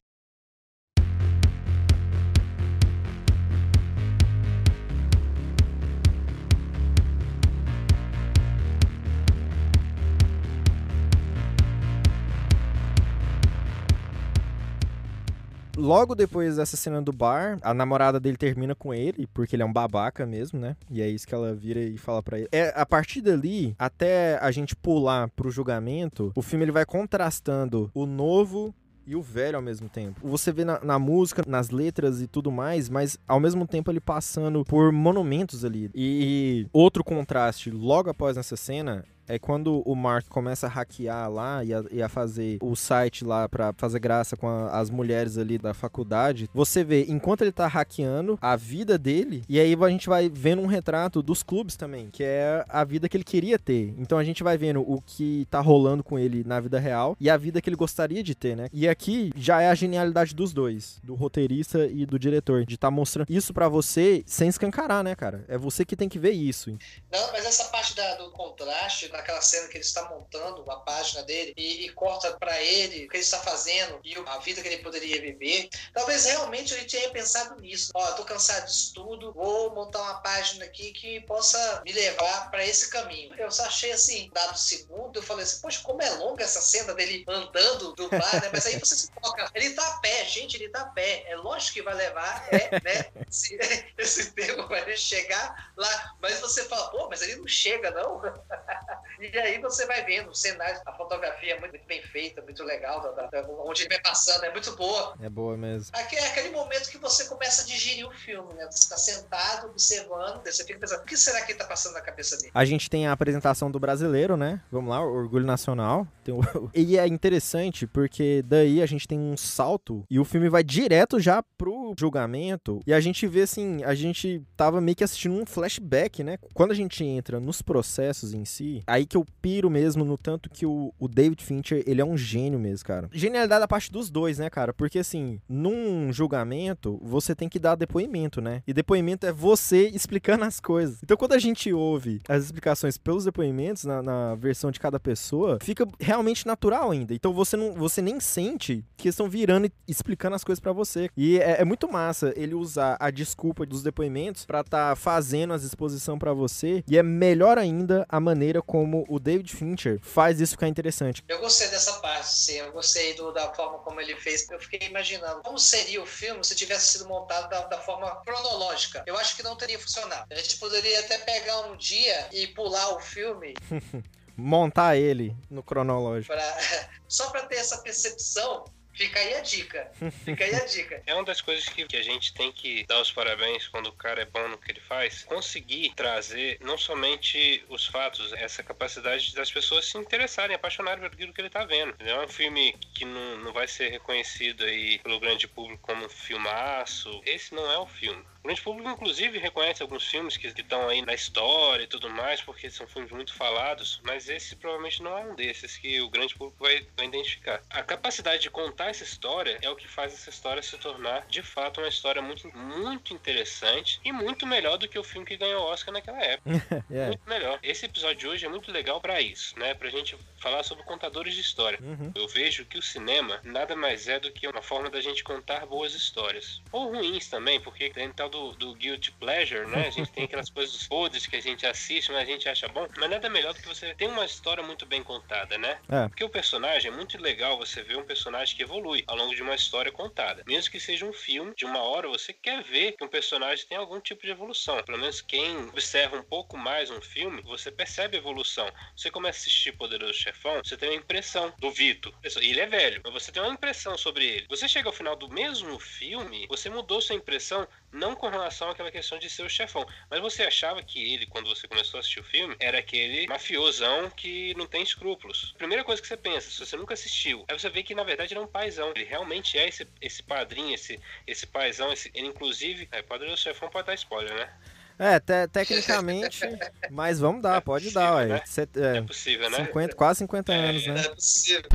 [15.81, 19.67] Logo depois dessa cena do bar, a namorada dele termina com ele, porque ele é
[19.67, 20.77] um babaca mesmo, né?
[20.91, 22.49] E é isso que ela vira e fala pra ele.
[22.53, 27.91] É, a partir dali, até a gente pular pro julgamento, o filme ele vai contrastando
[27.95, 28.75] o novo
[29.11, 30.21] e o velho ao mesmo tempo.
[30.23, 33.99] Você vê na, na, música, nas letras e tudo mais, mas ao mesmo tempo ele
[33.99, 35.91] passando por monumentos ali.
[35.93, 41.65] E, outro contraste, logo após essa cena, é quando o Mark começa a hackear lá
[41.65, 45.39] e a, e a fazer o site lá para fazer graça com a, as mulheres
[45.39, 49.89] ali da faculdade, você vê, enquanto ele tá hackeando, a vida dele, e aí a
[49.89, 53.59] gente vai vendo um retrato dos clubes também, que é a vida que ele queria
[53.59, 53.95] ter.
[53.99, 57.31] Então a gente vai vendo o que tá rolando com ele na vida real e
[57.31, 58.69] a vida que ele gostaria de ter, né?
[58.73, 62.89] E aqui já é a genialidade dos dois, do roteirista e do diretor, de estar
[62.89, 65.45] tá mostrando isso para você sem escancarar, né, cara?
[65.49, 66.71] É você que tem que ver isso.
[67.13, 71.23] Não, mas essa parte da, do contraste, naquela cena que ele está montando a página
[71.23, 74.69] dele e, e corta para ele o que ele está fazendo e a vida que
[74.69, 75.69] ele poderia viver.
[75.93, 77.93] Talvez realmente ele tenha pensado nisso.
[77.95, 82.65] Ó, tô cansado disso tudo, vou montar uma página aqui que possa me levar para
[82.65, 83.35] esse caminho.
[83.37, 86.95] Eu só achei assim, dado segundo, eu falei assim, poxa, como é longa essa cena
[86.95, 88.51] dele andando do bar, né?
[88.53, 91.25] Mas aí você se toca, ele tá a pé, gente, ele tá a pé.
[91.27, 93.07] É lógico que vai levar, é, né?
[93.29, 93.59] Esse,
[93.99, 96.15] esse tempo ele chegar lá.
[96.21, 98.21] Mas você fala, pô, mas ele não chega, não.
[99.19, 102.63] E aí você vai vendo o cenário, a fotografia é muito, muito bem feita, muito
[102.65, 105.15] legal, da, da, onde ele vai passando, é muito boa.
[105.21, 105.91] É boa mesmo.
[105.95, 108.67] Aqui é aquele momento que você começa a digerir o filme, né?
[108.71, 112.37] Você está sentado, observando, você fica pensando, o que será que está passando na cabeça
[112.37, 112.51] dele?
[112.55, 114.61] A gente tem a apresentação do brasileiro, né?
[114.71, 116.07] Vamos lá, Orgulho Nacional.
[116.29, 116.71] O...
[116.75, 121.19] E é interessante porque daí a gente tem um salto e o filme vai direto
[121.21, 122.81] já pro julgamento.
[122.87, 126.39] E a gente vê assim, a gente tava meio que assistindo um flashback, né?
[126.55, 130.51] Quando a gente entra nos processos em si, aí que eu piro mesmo no tanto
[130.51, 133.09] que o, o David Fincher, ele é um gênio mesmo, cara.
[133.13, 134.73] Genialidade da parte dos dois, né, cara?
[134.73, 138.63] Porque assim, num julgamento, você tem que dar depoimento, né?
[138.67, 140.99] E depoimento é você explicando as coisas.
[141.03, 145.59] Então quando a gente ouve as explicações pelos depoimentos na, na versão de cada pessoa,
[145.63, 147.15] fica realmente natural ainda.
[147.15, 151.09] Então você não, você nem sente que estão virando e explicando as coisas para você.
[151.17, 155.53] E é, é, muito massa ele usar a desculpa dos depoimentos para estar tá fazendo
[155.53, 156.85] as exposição para você.
[156.89, 161.25] E é melhor ainda a maneira como o David Fincher faz isso ficar interessante.
[161.29, 162.55] Eu gostei dessa parte, sim.
[162.55, 164.49] Eu gostei do, da forma como ele fez.
[164.51, 169.03] Eu fiquei imaginando como seria o filme se tivesse sido montado da, da forma cronológica.
[169.07, 170.27] Eu acho que não teria funcionado.
[170.31, 173.55] A gente poderia até pegar um dia e pular o filme.
[174.37, 176.33] Montar ele no cronológico.
[176.33, 176.59] Pra,
[177.07, 179.91] só para ter essa percepção Fica aí a dica.
[180.25, 181.03] Fica aí a dica.
[181.07, 183.93] É uma das coisas que, que a gente tem que dar os parabéns quando o
[183.93, 185.25] cara é bom no que ele faz.
[185.25, 191.33] Conseguir trazer não somente os fatos, essa capacidade das pessoas se interessarem, apaixonarem por aquilo
[191.33, 191.95] que ele está vendo.
[192.01, 196.09] É um filme que não, não vai ser reconhecido aí pelo grande público como um
[196.09, 197.21] filmaço.
[197.25, 198.25] Esse não é o filme.
[198.43, 202.41] O grande público, inclusive, reconhece alguns filmes que estão aí na história e tudo mais,
[202.41, 206.35] porque são filmes muito falados, mas esse provavelmente não é um desses que o grande
[206.35, 207.63] público vai, vai identificar.
[207.69, 211.43] A capacidade de contar essa história é o que faz essa história se tornar, de
[211.43, 215.63] fato, uma história muito, muito interessante e muito melhor do que o filme que ganhou
[215.63, 216.51] o Oscar naquela época.
[216.91, 217.01] yeah.
[217.01, 217.07] É.
[217.07, 217.59] Muito melhor.
[217.63, 219.75] Esse episódio de hoje é muito legal para isso, né?
[219.75, 221.79] Pra gente falar sobre contadores de história.
[221.81, 222.13] Uhum.
[222.15, 225.65] Eu vejo que o cinema nada mais é do que uma forma da gente contar
[225.67, 226.61] boas histórias.
[226.73, 229.89] Ou ruins também, porque dentro tal do, do guilty pleasure, né?
[229.89, 232.87] A gente tem aquelas coisas podres que a gente assiste, mas a gente acha bom.
[232.97, 235.79] Mas nada melhor do que você ter uma história muito bem contada, né?
[235.89, 236.09] É.
[236.09, 239.43] Porque o personagem é muito legal você ver um personagem que evolui ao longo de
[239.43, 240.43] uma história contada.
[240.47, 243.77] Mesmo que seja um filme de uma hora, você quer ver que um personagem tem
[243.77, 244.83] algum tipo de evolução.
[244.83, 248.71] Pelo menos quem observa um pouco mais um filme, você percebe evolução.
[248.97, 252.15] Você começa a assistir Poderoso Chefão, você tem uma impressão do Vito.
[252.41, 254.47] Ele é velho, mas você tem uma impressão sobre ele.
[254.49, 258.91] Você chega ao final do mesmo filme, você mudou sua impressão não com relação àquela
[258.91, 262.21] questão de ser o chefão, mas você achava que ele, quando você começou a assistir
[262.21, 265.55] o filme, era aquele mafiosão que não tem escrúpulos.
[265.59, 268.33] Primeira coisa que você pensa, se você nunca assistiu, é você ver que na verdade
[268.33, 268.93] ele é um paizão.
[268.95, 273.39] Ele realmente é esse, esse padrinho, esse, esse paizão, esse, ele inclusive, é, padrinho do
[273.39, 274.51] chefão pode dar spoiler, né?
[274.99, 276.41] É, te, tecnicamente,
[276.91, 278.27] mas vamos dar, é pode possível, dar, ué.
[278.27, 278.43] Né?
[278.45, 279.65] Cê, é, é, possível, né?
[279.65, 281.01] 50, quase 50 é, anos, né?
[281.01, 281.71] É possível.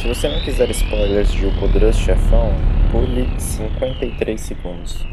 [0.00, 2.52] Se você não quiser spoilers de O Poderoso Chefão,
[2.94, 5.04] pule 53 segundos.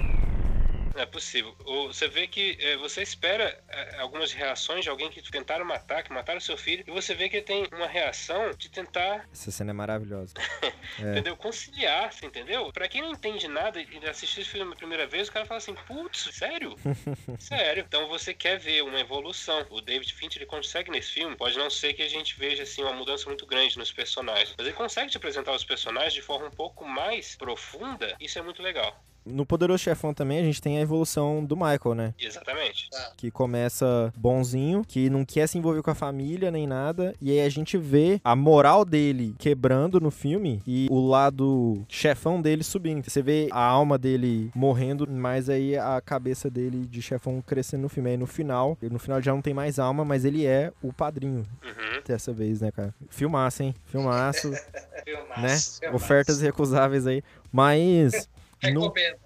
[0.95, 1.56] É possível.
[1.88, 6.12] Você vê que é, você espera é, algumas reações de alguém que tentaram matar, que
[6.12, 9.71] mataram seu filho, e você vê que ele tem uma reação de tentar, Essa cena
[9.71, 10.34] é maravilhosa.
[10.99, 11.12] É.
[11.12, 11.38] entendeu?
[11.38, 12.71] Conciliar, você entendeu?
[12.73, 15.58] Pra quem não entende nada e assistir esse filme a primeira vez, o cara fala
[15.58, 16.75] assim, putz, sério?
[17.39, 17.84] Sério.
[17.88, 19.65] Então você quer ver uma evolução.
[19.69, 21.36] O David Fincher ele consegue nesse filme.
[21.36, 24.67] Pode não ser que a gente veja assim uma mudança muito grande nos personagens, mas
[24.67, 28.15] ele consegue te apresentar os personagens de forma um pouco mais profunda.
[28.19, 29.01] Isso é muito legal.
[29.25, 32.13] No Poderoso Chefão também a gente tem a evolução do Michael, né?
[32.19, 32.89] Exatamente.
[33.17, 37.13] Que começa bonzinho, que não quer se envolver com a família nem nada.
[37.21, 42.41] E aí a gente vê a moral dele quebrando no filme e o lado chefão
[42.41, 43.07] dele subindo.
[43.07, 47.89] Você vê a alma dele morrendo, mas aí a cabeça dele de chefão crescendo no
[47.89, 48.10] filme.
[48.10, 50.91] Aí no final, no final ele já não tem mais alma, mas ele é o
[50.91, 52.01] padrinho Uhum.
[52.05, 52.93] dessa vez, né, cara?
[53.10, 53.75] Filmaço, hein?
[53.86, 54.57] Filmaço, né?
[55.05, 55.95] Filmaço, filmaço.
[55.95, 57.23] Ofertas recusáveis aí.
[57.51, 58.27] Mas.
[58.69, 59.17] No- Recomenda.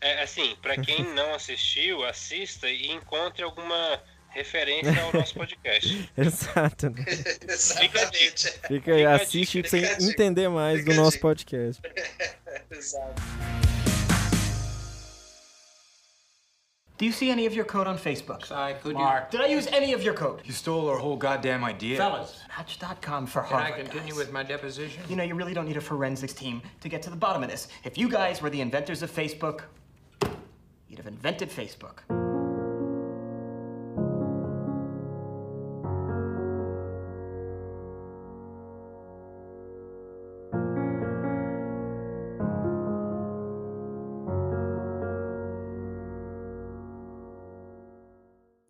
[0.00, 4.00] É assim, pra quem não assistiu, assista e encontre alguma
[4.30, 6.10] referência ao nosso podcast.
[6.16, 7.04] Exato, né?
[7.48, 8.50] Exatamente.
[8.66, 10.12] Fica aí, assiste pra Fica a você dica.
[10.12, 11.22] entender mais Fica do nosso dica.
[11.22, 11.82] podcast.
[12.70, 13.22] Exato.
[16.96, 18.52] Do you see any of your code on Facebook?
[18.52, 20.42] I could Mark, did I use any of your code?
[20.44, 21.96] You stole our whole goddamn idea.
[21.96, 24.16] Fellas, Match.com for Can I continue guys.
[24.16, 25.02] with my deposition?
[25.08, 27.50] You know, you really don't need a forensics team to get to the bottom of
[27.50, 27.66] this.
[27.82, 29.62] If you guys were the inventors of Facebook,
[30.88, 32.23] you'd have invented Facebook.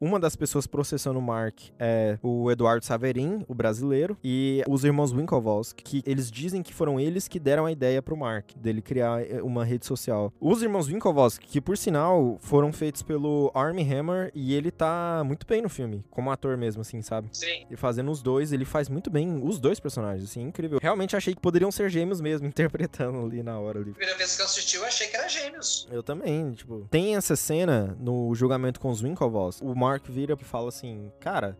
[0.04, 5.14] Uma das pessoas processando o Mark é o Eduardo Saverin, o brasileiro, e os irmãos
[5.14, 9.22] Winklevoss, que eles dizem que foram eles que deram a ideia pro Mark, dele criar
[9.22, 10.30] eh, uma rede social.
[10.38, 15.46] Os irmãos Winklevoss, que por sinal foram feitos pelo Armie Hammer, e ele tá muito
[15.46, 17.30] bem no filme, como ator mesmo, assim, sabe?
[17.32, 17.64] Sim.
[17.70, 20.80] E fazendo os dois, ele faz muito bem os dois personagens, assim, incrível.
[20.82, 23.92] Realmente achei que poderiam ser gêmeos mesmo, interpretando ali na hora ali.
[23.92, 25.88] Primeira vez que eu assisti, eu achei que era gêmeos.
[25.90, 26.86] Eu também, tipo.
[26.90, 29.62] Tem essa cena no julgamento com os Winklevoss.
[29.62, 31.58] O Mark vira e fala assim, cara.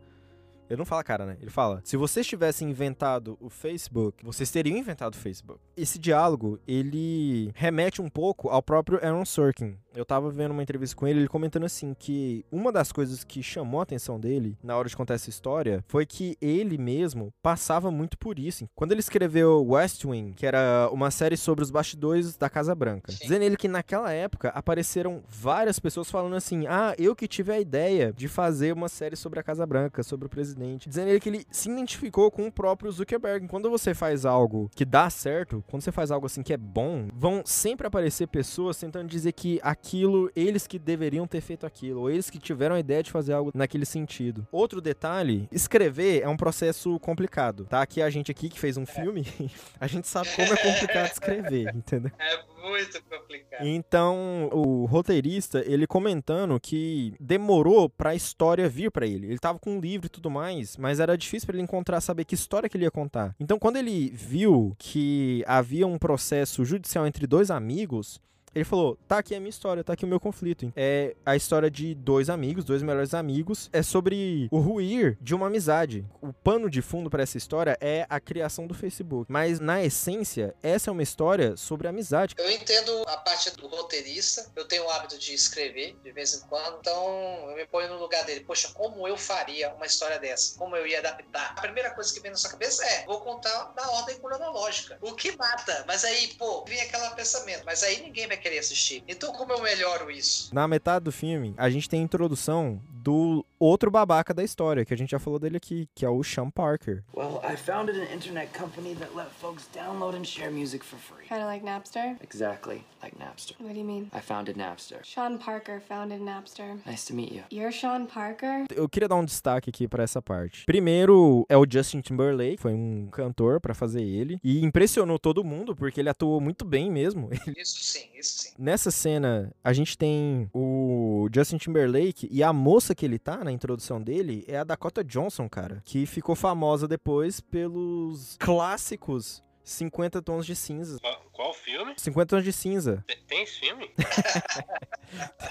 [0.68, 1.36] Ele não fala cara, né?
[1.40, 5.60] Ele fala: se vocês tivessem inventado o Facebook, vocês teriam inventado o Facebook.
[5.76, 9.76] Esse diálogo, ele remete um pouco ao próprio Aaron Sorkin.
[9.94, 13.42] Eu tava vendo uma entrevista com ele, ele comentando assim que uma das coisas que
[13.42, 17.90] chamou a atenção dele na hora de contar essa história foi que ele mesmo passava
[17.90, 18.68] muito por isso.
[18.74, 23.12] Quando ele escreveu West Wing, que era uma série sobre os bastidores da Casa Branca,
[23.12, 27.60] dizendo ele que naquela época apareceram várias pessoas falando assim: "Ah, eu que tive a
[27.60, 30.88] ideia de fazer uma série sobre a Casa Branca, sobre o presidente".
[30.88, 33.46] Dizendo ele que ele se identificou com o próprio Zuckerberg.
[33.46, 37.08] Quando você faz algo que dá certo, quando você faz algo assim que é bom,
[37.14, 42.10] vão sempre aparecer pessoas tentando dizer que aquilo, eles que deveriam ter feito aquilo, ou
[42.10, 44.46] eles que tiveram a ideia de fazer algo naquele sentido.
[44.50, 47.82] Outro detalhe, escrever é um processo complicado, tá?
[47.82, 49.26] Aqui a gente aqui que fez um filme,
[49.78, 52.10] a gente sabe como é complicado escrever, entendeu?
[52.18, 53.66] É muito complicado.
[53.66, 59.26] Então, o roteirista, ele comentando que demorou pra história vir pra ele.
[59.26, 62.24] Ele tava com um livro e tudo mais, mas era difícil pra ele encontrar, saber
[62.24, 63.36] que história que ele ia contar.
[63.38, 68.18] Então, quando ele viu que havia um processo judicial entre dois amigos,
[68.54, 70.72] ele falou: tá aqui a minha história, tá aqui o meu conflito.
[70.76, 73.68] É a história de dois amigos, dois melhores amigos.
[73.72, 76.04] É sobre o ruir de uma amizade.
[76.20, 79.30] O pano de fundo pra essa história é a criação do Facebook.
[79.30, 82.34] Mas, na essência, essa é uma história sobre amizade.
[82.38, 86.40] Eu entendo a parte do roteirista, eu tenho o hábito de escrever de vez em
[86.48, 88.40] quando, então eu me ponho no lugar dele.
[88.40, 90.56] Poxa, como eu faria uma história dessa?
[90.58, 91.54] Como eu ia adaptar?
[91.56, 94.98] A primeira coisa que vem na sua cabeça é: vou contar na ordem cronológica.
[95.00, 95.84] O que mata?
[95.86, 99.02] Mas aí, pô, vem aquele pensamento, mas aí ninguém vai querer assistir.
[99.08, 100.54] Então, como eu melhoro isso?
[100.54, 104.92] Na metade do filme, a gente tem a introdução do outro babaca da história, que
[104.92, 107.02] a gente já falou dele aqui, que é o Sean Parker.
[107.14, 111.26] Well, I founded an internet company that let folks download and share music for free.
[111.26, 112.16] Kind of like Napster?
[112.22, 113.54] Exactly like Napster.
[113.60, 114.10] What do you mean?
[114.12, 114.98] I founded Napster.
[115.02, 116.78] Sean Parker founded Napster.
[116.86, 117.42] Nice to meet you.
[117.50, 118.64] You're Sean Parker?
[118.74, 120.64] Eu queria dar um destaque aqui pra essa parte.
[120.64, 125.76] Primeiro é o Justin Timberlake, foi um cantor pra fazer ele e impressionou todo mundo
[125.76, 127.28] porque ele atuou muito bem mesmo.
[127.56, 128.50] Isso sim, isso sim.
[128.58, 133.52] Nessa cena, a gente tem o Justin Timberlake e a moça que ele tá na
[133.52, 140.44] introdução dele é a Dakota Johnson, cara, que ficou famosa depois pelos clássicos 50 tons
[140.44, 140.98] de cinza.
[141.34, 141.94] Qual, filme?
[141.96, 143.04] 50 tons de cinza.
[143.08, 143.90] Tem, tem esse filme?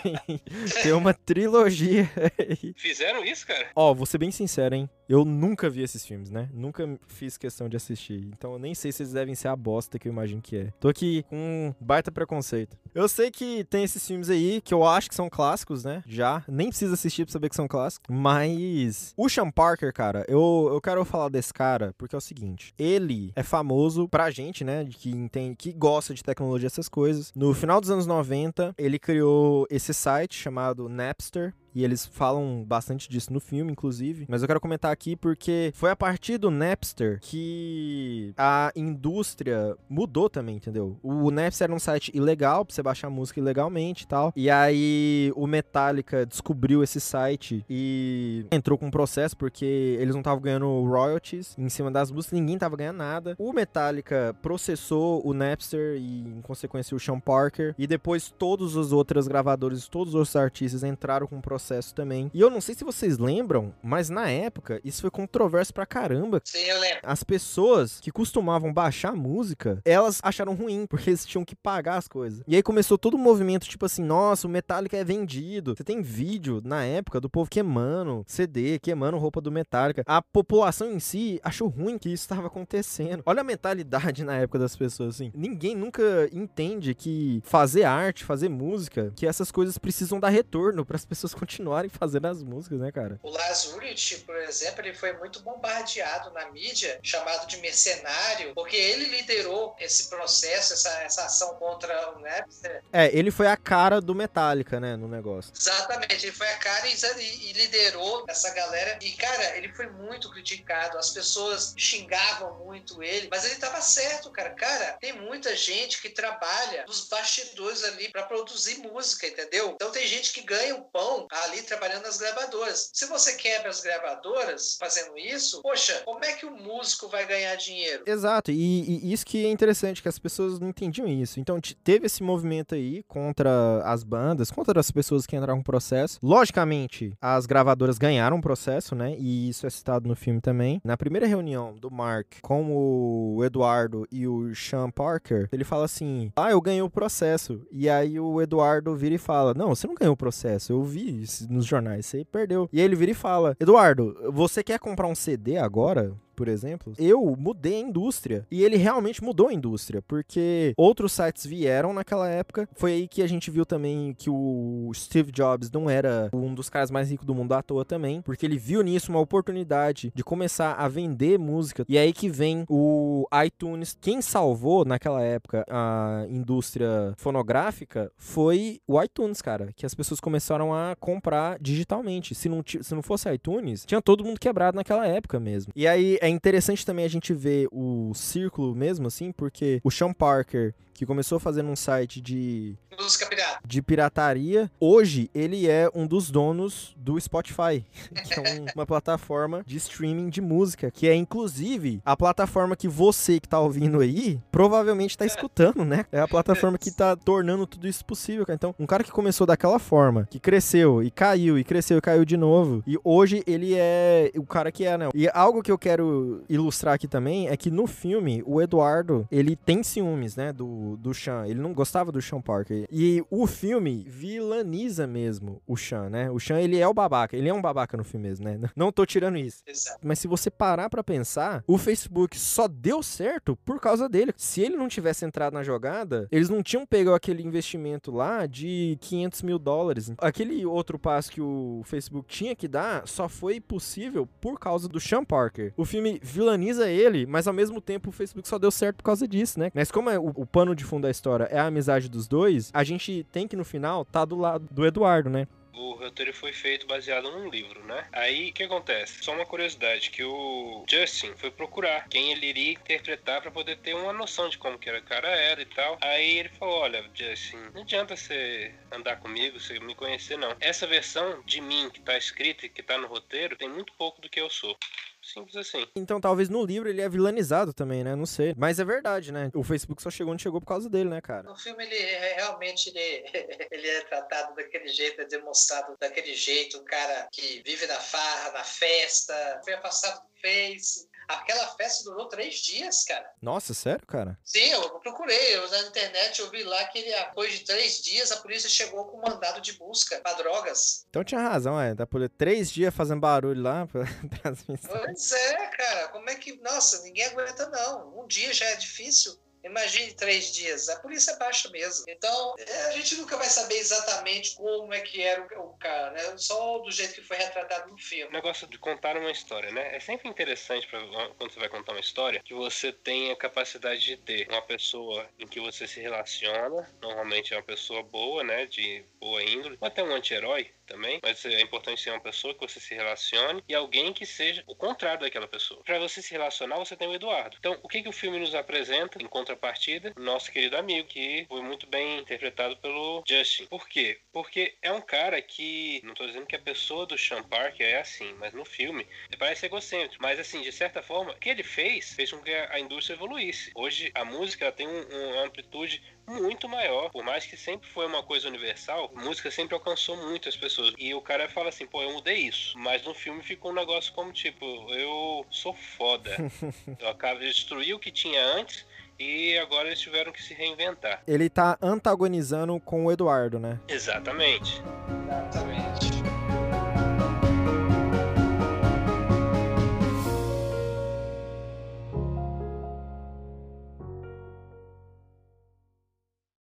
[0.02, 0.42] Tem,
[0.82, 2.74] tem uma trilogia aí.
[2.76, 3.70] Fizeram isso, cara?
[3.76, 4.90] Ó, vou ser bem sincero, hein?
[5.08, 6.50] Eu nunca vi esses filmes, né?
[6.54, 8.30] Nunca fiz questão de assistir.
[8.36, 10.74] Então eu nem sei se eles devem ser a bosta que eu imagino que é.
[10.80, 12.78] Tô aqui com um baita preconceito.
[12.94, 16.04] Eu sei que tem esses filmes aí que eu acho que são clássicos, né?
[16.08, 16.44] Já.
[16.48, 18.14] Nem precisa assistir pra saber que são clássicos.
[18.16, 19.14] Mas.
[19.18, 23.32] O Sean Parker, cara, eu, eu quero falar desse cara porque é o seguinte: ele
[23.36, 24.86] é famoso pra gente, né?
[24.90, 27.32] Que entende, que gosta de tecnologia, essas coisas.
[27.36, 31.54] No final dos anos 90, ele criou esse site chamado Napster.
[31.76, 34.26] E eles falam bastante disso no filme, inclusive.
[34.30, 40.30] Mas eu quero comentar aqui porque foi a partir do Napster que a indústria mudou
[40.30, 40.98] também, entendeu?
[41.02, 44.32] O Napster era um site ilegal pra você baixar música ilegalmente e tal.
[44.36, 50.22] E aí o Metallica descobriu esse site e entrou com um processo porque eles não
[50.22, 53.36] estavam ganhando royalties em cima das músicas, ninguém tava ganhando nada.
[53.40, 57.74] O Metallica processou o Napster e, em consequência, o Sean Parker.
[57.78, 61.63] E depois todos os outros gravadores, todos os outros artistas entraram com um processo
[61.94, 62.30] também.
[62.34, 66.42] E eu não sei se vocês lembram, mas na época isso foi controverso pra caramba.
[66.44, 67.00] Sim, eu lembro.
[67.04, 72.08] As pessoas que costumavam baixar música, elas acharam ruim, porque eles tinham que pagar as
[72.08, 72.44] coisas.
[72.48, 75.76] E aí começou todo o movimento, tipo assim, nossa, o Metallica é vendido.
[75.76, 80.04] Você tem vídeo na época do povo queimando CD, queimando roupa do Metallica.
[80.06, 83.24] A população em si achou ruim que isso estava acontecendo.
[83.26, 85.32] Olha a mentalidade na época das pessoas, assim.
[85.34, 90.96] Ninguém nunca entende que fazer arte, fazer música, que essas coisas precisam dar retorno para
[90.96, 91.53] as pessoas continuarem
[91.90, 93.20] fazendo as músicas, né, cara?
[93.22, 98.76] O Lars Ulrich, por exemplo, ele foi muito bombardeado na mídia, chamado de mercenário, porque
[98.76, 102.84] ele liderou esse processo, essa, essa ação contra o Napster.
[102.92, 105.52] É, ele foi a cara do Metallica, né, no negócio.
[105.56, 108.98] Exatamente, ele foi a cara e, e liderou essa galera.
[109.02, 114.30] E, cara, ele foi muito criticado, as pessoas xingavam muito ele, mas ele tava certo,
[114.32, 114.52] cara.
[114.52, 119.72] Cara, tem muita gente que trabalha nos bastidores ali para produzir música, entendeu?
[119.76, 122.90] Então tem gente que ganha o pão ali trabalhando nas gravadoras.
[122.94, 127.56] Se você quebra as gravadoras fazendo isso, poxa, como é que o músico vai ganhar
[127.56, 128.04] dinheiro?
[128.06, 131.40] Exato, e, e isso que é interessante, que as pessoas não entendiam isso.
[131.40, 136.20] Então teve esse movimento aí contra as bandas, contra as pessoas que entraram no processo.
[136.22, 139.16] Logicamente, as gravadoras ganharam o processo, né?
[139.18, 140.82] E isso é citado no filme também.
[140.84, 146.32] Na primeira reunião do Mark com o Eduardo e o Sean Parker, ele fala assim:
[146.36, 147.62] Ah, eu ganhei o processo.
[147.72, 151.24] E aí o Eduardo vira e fala: Não, você não ganhou o processo, eu vi
[151.24, 152.70] isso nos jornais, você perdeu.
[152.72, 156.14] E aí ele vira e fala: Eduardo, você quer comprar um CD agora?
[156.36, 158.46] Por exemplo, eu mudei a indústria.
[158.52, 162.68] E ele realmente mudou a indústria, porque outros sites vieram naquela época.
[162.76, 166.70] Foi aí que a gente viu também que o Steve Jobs não era um dos
[166.70, 170.24] caras mais ricos do mundo à toa também, porque ele viu nisso uma oportunidade de
[170.24, 171.86] começar a vender música.
[171.88, 173.98] E aí que vem o iTunes.
[174.00, 180.74] Quem salvou naquela época a indústria fonográfica foi o iTunes, cara, que as pessoas começaram
[180.74, 182.36] a comprar digitalmente.
[182.36, 185.72] Se não, se não fosse iTunes, tinha todo mundo quebrado naquela época mesmo.
[185.76, 190.14] E aí é interessante também a gente ver o círculo mesmo, assim, porque o Sean
[190.14, 192.76] Parker, que começou fazendo um site de.
[193.00, 193.60] Música pirata.
[193.66, 197.84] De pirataria, hoje ele é um dos donos do Spotify,
[198.24, 202.88] que é um, uma plataforma de streaming de música, que é inclusive a plataforma que
[202.88, 206.06] você que tá ouvindo aí provavelmente tá escutando, né?
[206.12, 208.56] É a plataforma que tá tornando tudo isso possível, cara.
[208.56, 212.24] Então, um cara que começou daquela forma, que cresceu e caiu, e cresceu e caiu
[212.24, 215.10] de novo, e hoje ele é o cara que é, né?
[215.16, 219.56] E algo que eu quero ilustrar aqui também é que no filme, o Eduardo, ele
[219.56, 221.46] tem ciúmes, né, do, do Sean.
[221.48, 222.88] Ele não gostava do Sean Parker.
[222.92, 226.30] E o filme vilaniza mesmo o Sean, né?
[226.30, 227.36] O Sean, ele é o babaca.
[227.36, 228.60] Ele é um babaca no filme mesmo, né?
[228.76, 229.62] Não tô tirando isso.
[229.68, 230.00] Exato.
[230.04, 234.34] Mas se você parar pra pensar, o Facebook só deu certo por causa dele.
[234.38, 238.98] Se ele não tivesse entrado na jogada, eles não tinham pego aquele investimento lá de
[239.02, 240.12] 500 mil dólares.
[240.18, 245.00] Aquele outro passo que o Facebook tinha que dar só foi possível por causa do
[245.00, 245.74] Sean Parker.
[245.76, 249.28] O filme vilaniza ele, mas ao mesmo tempo o Facebook só deu certo por causa
[249.28, 249.72] disso, né?
[249.74, 252.72] Mas como é o, o pano de fundo da história é a amizade dos dois,
[252.74, 255.48] a gente tem que no final tá do lado do Eduardo, né?
[255.76, 258.08] O roteiro foi feito baseado num livro, né?
[258.12, 259.24] Aí o que acontece?
[259.24, 263.96] Só uma curiosidade que o Justin foi procurar quem ele iria interpretar para poder ter
[263.96, 265.98] uma noção de como que era o cara era e tal.
[266.00, 270.56] Aí ele falou: "Olha, Justin, não adianta você andar comigo, você me conhecer não.
[270.60, 274.22] Essa versão de mim que tá escrita e que tá no roteiro tem muito pouco
[274.22, 274.78] do que eu sou."
[275.24, 275.88] Simples assim.
[275.96, 278.16] Então talvez no livro ele é vilanizado também, né?
[278.16, 278.54] Não sei.
[278.58, 279.50] Mas é verdade, né?
[279.54, 281.44] O Facebook só chegou onde chegou por causa dele, né, cara?
[281.44, 283.24] No filme ele é, realmente ele,
[283.72, 288.52] ele é tratado daquele jeito, é demonstrado daquele jeito, um cara que vive na farra,
[288.52, 291.08] na festa, foi afastado do Face.
[291.28, 293.30] Aquela festa durou três dias, cara.
[293.42, 294.38] Nossa, sério, cara?
[294.44, 295.56] Sim, eu procurei.
[295.56, 299.06] Eu, na internet eu vi lá que ele, depois de três dias a polícia chegou
[299.06, 301.06] com um mandado de busca pra drogas.
[301.10, 301.94] Então tinha razão, é.
[301.94, 304.04] Da polícia três dias fazendo barulho lá pra
[304.42, 304.92] transmissão.
[304.92, 306.08] Pois é, cara.
[306.10, 306.60] Como é que.
[306.62, 308.20] Nossa, ninguém aguenta, não.
[308.20, 309.38] Um dia já é difícil.
[309.64, 310.90] Imagine três dias.
[310.90, 312.06] A polícia baixa mesmo.
[312.08, 316.12] Então, é, a gente nunca vai saber exatamente como é que era o, o cara,
[316.12, 316.38] né?
[316.38, 318.32] Só do jeito que foi retratado no O filme.
[318.32, 319.96] negócio de contar uma história, né?
[319.96, 321.00] É sempre interessante pra,
[321.38, 325.48] quando você vai contar uma história que você tenha capacidade de ter uma pessoa em
[325.48, 328.66] que você se relaciona, normalmente é uma pessoa boa, né?
[328.66, 332.60] De boa índole, ou até um anti-herói também, mas é importante ser uma pessoa que
[332.60, 335.82] você se relacione e alguém que seja o contrário daquela pessoa.
[335.84, 337.56] Pra você se relacionar, você tem o Eduardo.
[337.58, 340.14] Então, o que, que o filme nos apresenta em contrapartida?
[340.18, 343.66] O nosso querido amigo, que foi muito bem interpretado pelo Justin.
[343.68, 344.20] Por quê?
[344.32, 348.00] Porque é um cara que, não tô dizendo que a pessoa do Sean Parker é
[348.00, 350.22] assim, mas no filme ele parece egocêntrico.
[350.22, 353.72] Mas assim, de certa forma, o que ele fez, fez com que a indústria evoluísse.
[353.76, 357.10] Hoje a música ela tem um- um- uma amplitude muito maior.
[357.12, 360.94] Por mais que sempre foi uma coisa universal, música sempre alcançou muitas pessoas.
[360.98, 362.78] E o cara fala assim, pô, eu mudei isso.
[362.78, 366.32] Mas no filme ficou um negócio como tipo, eu sou foda.
[367.00, 368.86] eu acabo de destruir o que tinha antes
[369.20, 371.22] e agora eles tiveram que se reinventar.
[371.28, 373.80] Ele tá antagonizando com o Eduardo, né?
[373.88, 374.82] Exatamente.
[375.26, 376.24] Exatamente.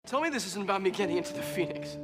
[0.06, 1.98] Tell me this isn't about me getting into the Phoenix.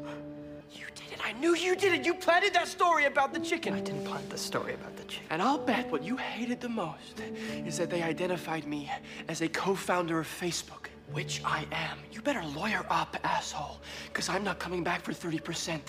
[1.44, 2.06] Knew you did it.
[2.06, 3.74] You planted that story about the chicken.
[3.74, 5.26] I didn't plant the story about the chicken.
[5.28, 7.20] And I'll bet what you hated the most
[7.66, 8.90] is that they identified me
[9.28, 11.98] as a co-founder of Facebook, which I am.
[12.12, 15.80] You better lawyer up, asshole, because I'm not coming back for 30%.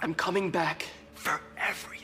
[0.00, 1.97] I'm coming back for everything.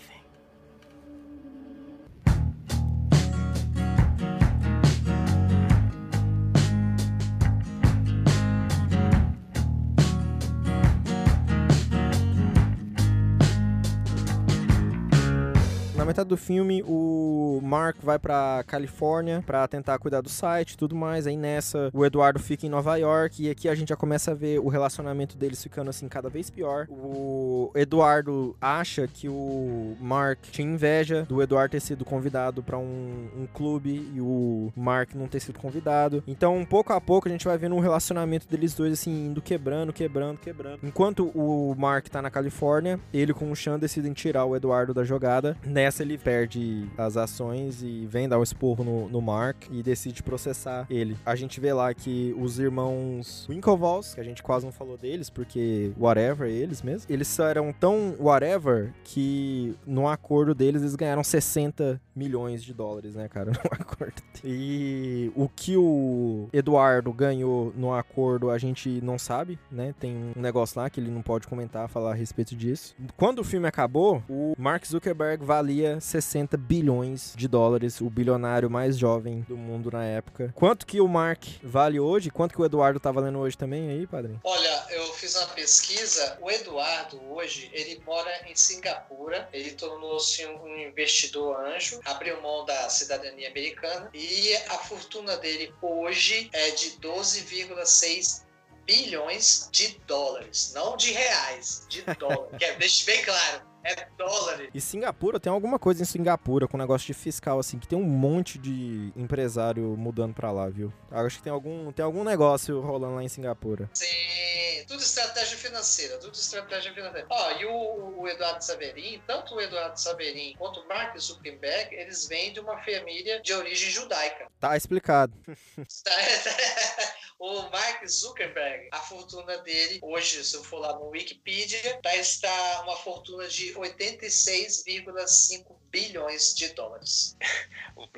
[16.15, 20.95] Metade do filme, o Mark vai pra Califórnia pra tentar cuidar do site e tudo
[20.95, 21.27] mais.
[21.27, 24.35] Aí nessa, o Eduardo fica em Nova York e aqui a gente já começa a
[24.35, 26.87] ver o relacionamento deles ficando assim cada vez pior.
[26.89, 33.29] O Eduardo acha que o Mark tinha inveja do Eduardo ter sido convidado pra um,
[33.37, 36.23] um clube e o Mark não ter sido convidado.
[36.29, 39.93] Então, pouco a pouco, a gente vai vendo um relacionamento deles dois assim indo quebrando,
[39.93, 40.79] quebrando, quebrando.
[40.85, 45.03] Enquanto o Mark tá na Califórnia, ele com o Sean decidem tirar o Eduardo da
[45.03, 45.57] jogada.
[45.65, 50.23] Nessa ele perde as ações e vem dar um esporro no, no Mark e decide
[50.23, 51.17] processar ele.
[51.25, 55.31] A gente vê lá que os irmãos Winklevoss, que a gente quase não falou deles,
[55.31, 61.25] porque whatever eles mesmo, eles só eram tão whatever que no acordo deles eles ganharam
[61.25, 64.23] 60 milhões de dólares, né, cara, no acordo.
[64.45, 69.95] E o que o Eduardo ganhou no acordo a gente não sabe, né?
[69.99, 72.95] Tem um negócio lá que ele não pode comentar, falar a respeito disso.
[73.17, 78.99] Quando o filme acabou, o Mark Zuckerberg valia 60 bilhões de dólares, o bilionário mais
[78.99, 80.53] jovem do mundo na época.
[80.55, 82.31] Quanto que o Mark vale hoje?
[82.31, 84.41] Quanto que o Eduardo tá valendo hoje também aí, padrinho?
[84.45, 86.39] Olha, eu fiz uma pesquisa.
[86.41, 89.49] O Eduardo, hoje, ele mora em Singapura.
[89.53, 94.11] Ele tornou-se um investidor anjo, abriu mão da cidadania americana.
[94.13, 98.45] E a fortuna dele hoje é de 12,6
[98.87, 100.73] bilhões de dólares.
[100.75, 102.57] Não de reais, de dólares.
[102.59, 103.74] Quer deixe bem claro.
[103.85, 104.71] É dólares.
[104.73, 108.03] E Singapura, tem alguma coisa em Singapura com negócio de fiscal, assim, que tem um
[108.05, 110.93] monte de empresário mudando pra lá, viu?
[111.11, 113.91] Acho que tem algum, tem algum negócio rolando lá em Singapura.
[113.93, 117.27] Sim, tudo estratégia financeira, tudo estratégia financeira.
[117.31, 122.27] Ó, e o, o Eduardo Saverin, tanto o Eduardo Saverin quanto o Mark Zuckerberg, eles
[122.27, 124.47] vêm de uma família de origem judaica.
[124.59, 125.35] Tá explicado.
[127.39, 132.83] o Mark Zuckerberg, a fortuna dele, hoje, se eu for lá no Wikipedia, tá, está
[132.83, 137.37] uma fortuna de 86,5 bilhões de dólares.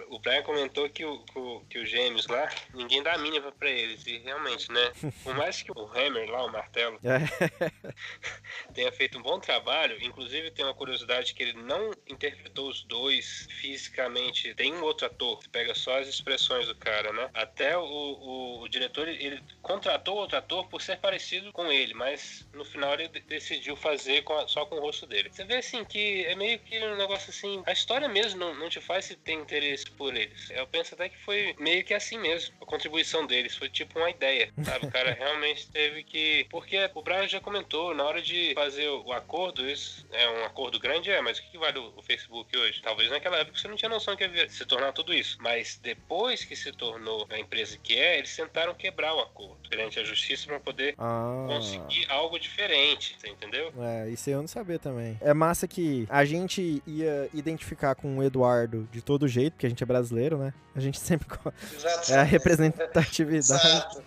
[0.08, 1.22] O, Brian comentou que, o,
[1.68, 4.06] que, o, gêmeos lá, ninguém dá a mínima pra eles.
[4.06, 4.92] E realmente, né?
[5.22, 6.98] Por mais que o Hammer lá, o martelo,
[8.74, 13.46] tenha feito um bom trabalho, inclusive tem uma curiosidade que ele não interpretou os dois
[13.60, 14.54] fisicamente.
[14.54, 17.30] Tem um outro ator que pega só as expressões do cara, né?
[17.34, 22.46] Até o, o, o diretor, ele, contratou outro ator por ser parecido com ele, mas
[22.54, 25.30] no final ele de- decidiu fazer com a- só com o rosto dele.
[25.30, 27.62] Você vê assim que é meio que um negócio assim.
[27.66, 30.50] A história mesmo não, não te faz se ter interesse por eles.
[30.50, 32.54] Eu penso até que foi meio que assim mesmo.
[32.62, 34.86] A contribuição deles foi tipo uma ideia, sabe?
[34.86, 36.46] O cara realmente teve que.
[36.48, 40.78] Porque o Brian já comentou, na hora de fazer o acordo, isso é um acordo
[40.78, 42.80] grande, é, mas o que vale o Facebook hoje?
[42.82, 45.36] Talvez naquela época você não tinha noção que ia se tornar tudo isso.
[45.40, 49.98] Mas depois que se tornou a empresa que é, eles tentaram quebrar o acordo perante
[49.98, 51.46] a justiça para poder Ah.
[51.48, 53.72] conseguir algo diferente, você entendeu?
[53.80, 55.18] É, isso eu não sabia também.
[55.20, 57.55] É massa que a gente ia identificar
[57.96, 60.52] com o Eduardo de todo jeito, porque a gente é brasileiro, né?
[60.74, 61.26] A gente sempre.
[61.74, 62.12] Exato.
[62.12, 63.36] É a representatividade.
[63.36, 64.02] Exato.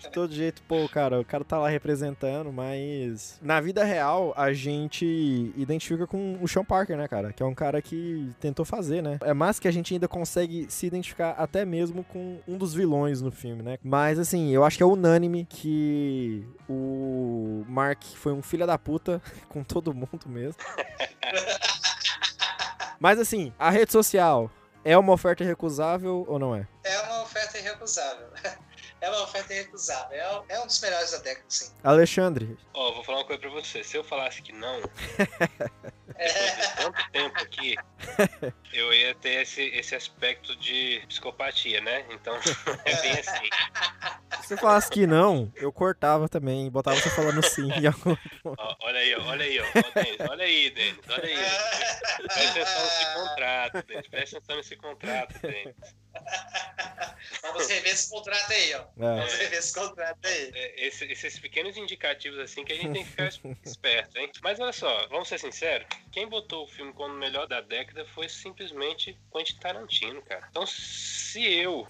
[0.00, 4.52] De todo jeito, pô, cara, o cara tá lá representando, mas na vida real a
[4.52, 7.32] gente identifica com o Sean Parker, né, cara?
[7.32, 9.18] Que é um cara que tentou fazer, né?
[9.22, 13.22] É mais que a gente ainda consegue se identificar até mesmo com um dos vilões
[13.22, 13.78] no filme, né?
[13.82, 19.22] Mas assim, eu acho que é unânime que o Mark foi um filho da puta
[19.48, 20.56] com todo mundo mesmo.
[22.98, 24.50] Mas assim, a rede social
[24.84, 26.66] é uma oferta irrecusável ou não é?
[26.84, 28.28] É uma oferta irrecusável.
[29.04, 30.16] É uma oferta irrecusável.
[30.18, 31.70] É, um- é um dos melhores da década, sim.
[31.84, 33.84] Alexandre, Ó, vou falar uma coisa pra você.
[33.84, 34.80] Se eu falasse que não,
[36.08, 37.74] depois de tanto tempo aqui,
[38.72, 42.06] eu ia ter esse, esse aspecto de psicopatia, né?
[42.10, 42.34] Então,
[42.86, 43.48] é bem assim.
[44.40, 47.68] se você falasse que não, eu cortava também, botava você falando sim.
[47.72, 48.16] em algum
[48.82, 49.64] olha aí, olha aí, ó.
[49.64, 51.36] Ó, Denis, olha aí, Denis, olha aí.
[52.26, 54.08] Presta atenção nesse contrato, Denis.
[54.08, 55.74] Presta atenção nesse contrato, Denis.
[57.42, 58.78] Vamos rever esse contrato aí, ó.
[58.80, 58.84] É.
[58.96, 60.50] Vamos rever esse contrato aí.
[60.54, 64.30] É, esse- esses pequenos indicativos assim que a gente tem que ficar es- esperto, hein?
[64.42, 68.04] Mas olha só, vamos ser sinceros, quem botou o filme como o melhor da década
[68.06, 70.46] foi simplesmente Quentin Tarantino, cara.
[70.50, 71.86] Então, se eu,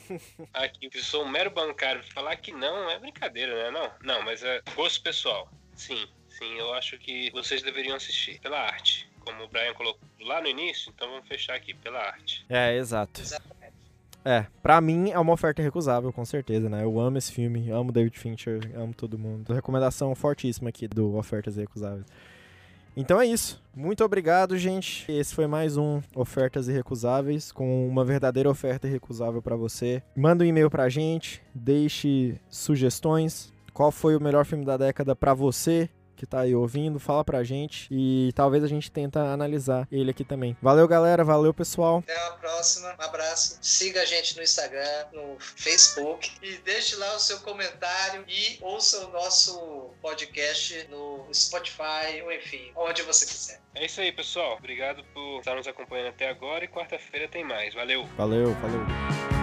[0.52, 3.70] aqui, que sou um mero bancário, falar que não, é brincadeira, né?
[3.70, 5.50] Não, não, mas é gosto pessoal.
[5.74, 9.08] Sim, sim, eu acho que vocês deveriam assistir pela arte.
[9.20, 12.44] Como o Brian colocou lá no início, então vamos fechar aqui, pela arte.
[12.48, 13.20] É, exato.
[13.22, 13.63] Exatamente.
[14.24, 16.82] É, pra mim é uma oferta irrecusável, com certeza, né?
[16.82, 19.52] Eu amo esse filme, amo David Fincher, amo todo mundo.
[19.52, 22.06] Recomendação fortíssima aqui do Ofertas Irrecusáveis.
[22.96, 23.62] Então é isso.
[23.74, 25.10] Muito obrigado, gente.
[25.10, 30.02] Esse foi mais um Ofertas Irrecusáveis, com uma verdadeira oferta irrecusável pra você.
[30.16, 33.52] Manda um e-mail pra gente, deixe sugestões.
[33.74, 35.90] Qual foi o melhor filme da década pra você?
[36.24, 40.24] Que tá aí ouvindo, fala pra gente e talvez a gente tenta analisar ele aqui
[40.24, 40.56] também.
[40.62, 41.98] Valeu, galera, valeu, pessoal.
[41.98, 42.96] Até a próxima.
[42.98, 43.58] Um abraço.
[43.60, 46.32] Siga a gente no Instagram, no Facebook.
[46.42, 52.72] E deixe lá o seu comentário e ouça o nosso podcast no Spotify, ou enfim,
[52.74, 53.60] onde você quiser.
[53.74, 54.56] É isso aí, pessoal.
[54.56, 57.74] Obrigado por estar nos acompanhando até agora e quarta-feira tem mais.
[57.74, 58.06] Valeu!
[58.16, 59.33] Valeu, falou.